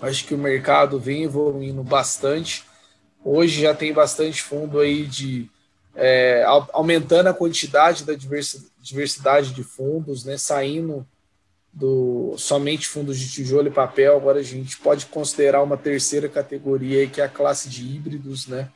Acho 0.00 0.26
que 0.26 0.34
o 0.34 0.38
mercado 0.38 0.98
vem 0.98 1.24
evoluindo 1.24 1.82
bastante. 1.82 2.64
Hoje 3.24 3.62
já 3.62 3.74
tem 3.74 3.92
bastante 3.92 4.42
fundo 4.42 4.80
aí 4.80 5.06
de 5.06 5.48
é, 5.94 6.44
aumentando 6.72 7.28
a 7.28 7.34
quantidade 7.34 8.04
da 8.04 8.14
diversidade 8.80 9.52
de 9.52 9.62
fundos, 9.62 10.24
né, 10.24 10.36
saindo 10.36 11.06
do 11.72 12.34
somente 12.36 12.88
fundos 12.88 13.18
de 13.18 13.30
tijolo 13.30 13.68
e 13.68 13.70
papel. 13.70 14.16
Agora 14.16 14.40
a 14.40 14.42
gente 14.42 14.76
pode 14.78 15.06
considerar 15.06 15.62
uma 15.62 15.76
terceira 15.76 16.28
categoria 16.28 17.00
aí, 17.00 17.08
que 17.08 17.20
é 17.20 17.24
a 17.24 17.28
classe 17.28 17.68
de 17.68 17.84
híbridos, 17.84 18.46
né, 18.46 18.70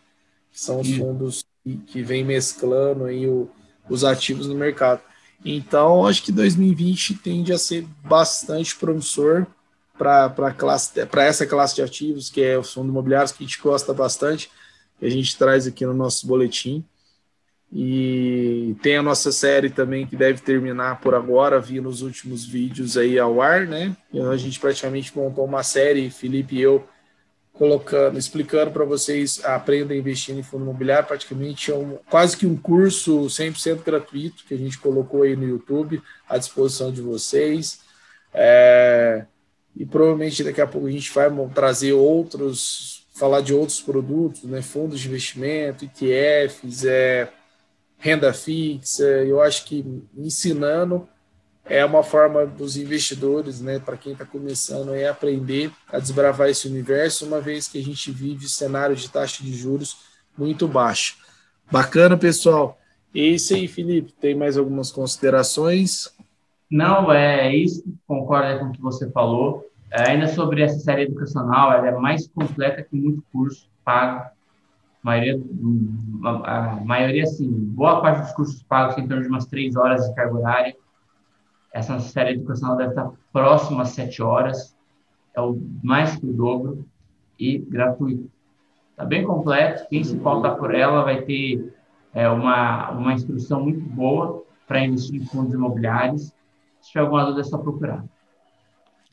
que 0.52 0.60
são 0.60 0.80
os 0.80 0.90
fundos 0.90 1.44
que, 1.62 1.76
que 1.78 2.02
vem 2.02 2.24
mesclando 2.24 3.04
aí 3.04 3.26
o, 3.26 3.50
os 3.88 4.04
ativos 4.04 4.46
no 4.46 4.54
mercado. 4.54 5.00
Então, 5.44 6.06
acho 6.06 6.22
que 6.22 6.32
2020 6.32 7.14
tende 7.16 7.52
a 7.52 7.58
ser 7.58 7.86
bastante 8.02 8.74
promissor 8.74 9.46
para 9.96 11.24
essa 11.24 11.46
classe 11.46 11.76
de 11.76 11.82
ativos 11.82 12.30
que 12.30 12.42
é 12.42 12.56
o 12.58 12.62
fundo 12.62 12.88
imobiliário 12.88 13.32
que 13.32 13.44
a 13.44 13.46
gente 13.46 13.60
gosta 13.60 13.92
bastante 13.94 14.50
que 14.98 15.06
a 15.06 15.10
gente 15.10 15.36
traz 15.36 15.66
aqui 15.66 15.84
no 15.84 15.94
nosso 15.94 16.26
boletim. 16.26 16.84
E 17.72 18.76
tem 18.80 18.96
a 18.96 19.02
nossa 19.02 19.32
série 19.32 19.68
também 19.68 20.06
que 20.06 20.16
deve 20.16 20.40
terminar 20.40 21.00
por 21.00 21.14
agora. 21.14 21.60
Vi 21.60 21.80
nos 21.80 22.00
últimos 22.00 22.46
vídeos 22.46 22.96
aí 22.96 23.18
ao 23.18 23.42
ar 23.42 23.66
né? 23.66 23.94
A 24.30 24.36
gente 24.36 24.58
praticamente 24.60 25.16
montou 25.16 25.44
uma 25.44 25.62
série 25.62 26.08
Felipe 26.08 26.56
e 26.56 26.62
eu 26.62 26.86
colocando, 27.52 28.18
explicando 28.18 28.70
para 28.70 28.84
vocês 28.84 29.42
aprenda 29.44 29.94
a 29.94 29.96
investir 29.96 30.36
em 30.36 30.42
fundo 30.42 30.64
imobiliário, 30.64 31.08
praticamente 31.08 31.70
é 31.70 31.74
um, 31.74 31.98
quase 32.10 32.36
que 32.36 32.46
um 32.46 32.54
curso 32.54 33.22
100% 33.22 33.82
gratuito 33.82 34.44
que 34.46 34.52
a 34.52 34.58
gente 34.58 34.78
colocou 34.78 35.22
aí 35.22 35.34
no 35.34 35.48
YouTube 35.48 36.02
à 36.28 36.36
disposição 36.36 36.92
de 36.92 37.00
vocês. 37.00 37.80
É, 38.32 39.24
e 39.76 39.84
provavelmente 39.84 40.42
daqui 40.42 40.60
a 40.60 40.66
pouco 40.66 40.86
a 40.86 40.90
gente 40.90 41.12
vai 41.12 41.28
trazer 41.54 41.92
outros, 41.92 43.06
falar 43.14 43.42
de 43.42 43.52
outros 43.52 43.80
produtos, 43.80 44.42
né, 44.44 44.62
fundos 44.62 45.00
de 45.00 45.08
investimento, 45.08 45.84
ETFs, 45.84 46.84
é, 46.84 47.28
renda 47.98 48.32
fixa. 48.32 49.04
Eu 49.04 49.40
acho 49.40 49.64
que 49.66 49.84
ensinando 50.16 51.06
é 51.64 51.84
uma 51.84 52.02
forma 52.02 52.46
dos 52.46 52.76
investidores, 52.76 53.60
né, 53.60 53.78
para 53.78 53.96
quem 53.96 54.12
está 54.12 54.24
começando, 54.24 54.94
é 54.94 55.08
aprender 55.08 55.70
a 55.88 55.98
desbravar 55.98 56.48
esse 56.48 56.66
universo, 56.68 57.26
uma 57.26 57.40
vez 57.40 57.68
que 57.68 57.78
a 57.78 57.82
gente 57.82 58.10
vive 58.10 58.48
cenário 58.48 58.96
de 58.96 59.10
taxa 59.10 59.42
de 59.42 59.54
juros 59.54 59.96
muito 60.38 60.66
baixo. 60.66 61.18
Bacana, 61.70 62.16
pessoal. 62.16 62.78
É 63.14 63.20
isso 63.20 63.54
aí, 63.54 63.66
Felipe. 63.66 64.12
Tem 64.12 64.34
mais 64.34 64.56
algumas 64.56 64.90
considerações? 64.90 66.08
Não, 66.70 67.12
é 67.12 67.54
isso. 67.54 67.84
Concordo 68.06 68.58
com 68.58 68.66
o 68.66 68.72
que 68.72 68.80
você 68.80 69.10
falou. 69.10 69.64
É, 69.90 70.10
ainda 70.10 70.26
sobre 70.26 70.62
essa 70.62 70.78
série 70.80 71.02
educacional, 71.02 71.72
ela 71.72 71.88
é 71.88 71.92
mais 71.92 72.28
completa 72.28 72.82
que 72.82 72.96
muito 72.96 73.22
curso 73.32 73.68
pago. 73.84 74.20
A 74.20 74.32
maioria, 75.02 75.40
a 76.44 76.80
maioria, 76.84 77.22
assim, 77.22 77.48
boa 77.48 78.00
parte 78.00 78.22
dos 78.22 78.32
cursos 78.32 78.62
pagos 78.64 78.96
tem 78.96 79.04
em 79.04 79.08
torno 79.08 79.22
de 79.22 79.28
umas 79.28 79.46
três 79.46 79.76
horas 79.76 80.08
de 80.08 80.14
carga 80.14 80.34
horária 80.34 80.76
essa 81.76 82.00
série 82.00 82.32
educacional 82.32 82.74
deve 82.74 82.90
estar 82.90 83.12
próxima 83.30 83.82
às 83.82 83.90
sete 83.90 84.22
horas, 84.22 84.74
é 85.34 85.40
o 85.42 85.60
mais 85.82 86.16
que 86.16 86.24
o 86.24 86.32
dobro 86.32 86.86
e 87.38 87.58
gratuito. 87.58 88.30
Está 88.92 89.04
bem 89.04 89.24
completo. 89.24 89.86
Quem 89.90 90.02
se 90.02 90.16
pautar 90.16 90.56
por 90.56 90.74
ela 90.74 91.02
vai 91.02 91.20
ter 91.20 91.74
é, 92.14 92.26
uma, 92.30 92.92
uma 92.92 93.12
instrução 93.12 93.62
muito 93.62 93.86
boa 93.90 94.42
para 94.66 94.80
investir 94.80 95.20
em 95.20 95.26
fundos 95.26 95.52
imobiliários. 95.52 96.32
Se 96.86 96.92
tiver 96.92 97.00
alguma 97.00 97.24
dúvida, 97.24 97.40
é 97.40 97.44
só 97.44 97.58
procurar. 97.58 98.04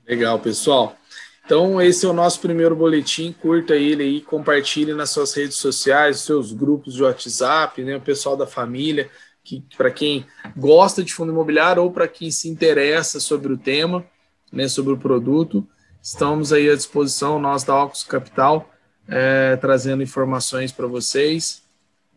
Legal, 0.07 0.37
pessoal. 0.37 0.95
Então, 1.43 1.81
esse 1.81 2.05
é 2.05 2.09
o 2.09 2.13
nosso 2.13 2.39
primeiro 2.39 2.75
boletim. 2.75 3.33
Curta 3.41 3.75
ele 3.75 4.03
aí, 4.03 4.21
compartilhe 4.21 4.93
nas 4.93 5.09
suas 5.09 5.33
redes 5.33 5.57
sociais, 5.57 6.19
seus 6.19 6.53
grupos 6.53 6.93
de 6.93 7.01
WhatsApp, 7.03 7.83
né, 7.83 7.97
o 7.97 8.01
pessoal 8.01 8.37
da 8.37 8.45
família 8.45 9.09
que 9.43 9.63
para 9.75 9.91
quem 9.91 10.25
gosta 10.55 11.03
de 11.03 11.13
fundo 11.13 11.31
imobiliário 11.31 11.83
ou 11.83 11.91
para 11.91 12.07
quem 12.07 12.31
se 12.31 12.47
interessa 12.47 13.19
sobre 13.19 13.51
o 13.51 13.57
tema, 13.57 14.05
né, 14.51 14.67
sobre 14.67 14.93
o 14.93 14.97
produto, 14.97 15.67
estamos 16.01 16.53
aí 16.53 16.69
à 16.69 16.75
disposição, 16.75 17.39
nós 17.39 17.63
da 17.63 17.83
Ocus 17.83 18.03
Capital, 18.03 18.69
é, 19.07 19.57
trazendo 19.57 20.01
informações 20.01 20.71
para 20.71 20.87
vocês. 20.87 21.62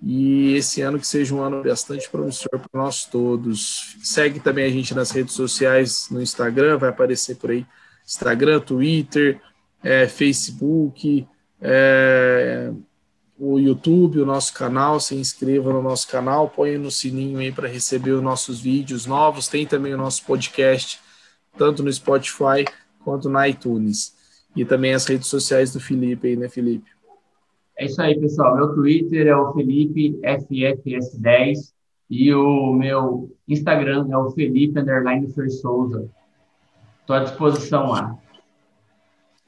E 0.02 0.54
esse 0.54 0.82
ano 0.82 0.98
que 0.98 1.06
seja 1.06 1.34
um 1.34 1.42
ano 1.42 1.62
bastante 1.62 2.08
promissor 2.10 2.50
para 2.50 2.82
nós 2.82 3.04
todos. 3.04 3.96
Segue 4.02 4.40
também 4.40 4.64
a 4.64 4.70
gente 4.70 4.94
nas 4.94 5.10
redes 5.10 5.34
sociais, 5.34 6.08
no 6.10 6.20
Instagram, 6.20 6.78
vai 6.78 6.90
aparecer 6.90 7.36
por 7.36 7.50
aí 7.50 7.66
Instagram, 8.06 8.60
Twitter, 8.60 9.40
é, 9.82 10.06
Facebook, 10.06 11.26
é, 11.60 12.70
o 13.38 13.58
YouTube, 13.58 14.20
o 14.20 14.26
nosso 14.26 14.52
canal, 14.54 15.00
se 15.00 15.14
inscreva 15.14 15.72
no 15.72 15.82
nosso 15.82 16.08
canal, 16.08 16.48
põe 16.48 16.78
no 16.78 16.90
sininho 16.90 17.38
aí 17.38 17.52
para 17.52 17.68
receber 17.68 18.12
os 18.12 18.22
nossos 18.22 18.60
vídeos 18.60 19.06
novos. 19.06 19.48
Tem 19.48 19.66
também 19.66 19.92
o 19.92 19.98
nosso 19.98 20.24
podcast, 20.24 21.00
tanto 21.58 21.82
no 21.82 21.92
Spotify 21.92 22.64
quanto 23.04 23.28
na 23.28 23.48
iTunes. 23.48 24.14
E 24.54 24.64
também 24.64 24.94
as 24.94 25.04
redes 25.04 25.26
sociais 25.26 25.72
do 25.72 25.80
Felipe 25.80 26.28
aí, 26.28 26.36
né, 26.36 26.48
Felipe? 26.48 26.95
É 27.78 27.84
isso 27.84 28.00
aí, 28.00 28.18
pessoal. 28.18 28.56
Meu 28.56 28.74
Twitter 28.74 29.26
é 29.26 29.36
o 29.36 29.52
Felipe 29.52 30.18
FFS10 30.22 31.72
e 32.08 32.32
o 32.34 32.72
meu 32.72 33.30
Instagram 33.46 34.06
é 34.10 34.16
o 34.16 34.30
Felipe 34.30 34.80
Underline 34.80 35.28
Souza. 35.50 36.08
Estou 37.00 37.16
à 37.16 37.20
disposição 37.20 37.90
lá. 37.90 38.16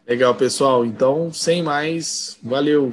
Legal, 0.06 0.34
pessoal. 0.34 0.84
Então, 0.84 1.32
sem 1.32 1.62
mais, 1.62 2.38
valeu. 2.42 2.92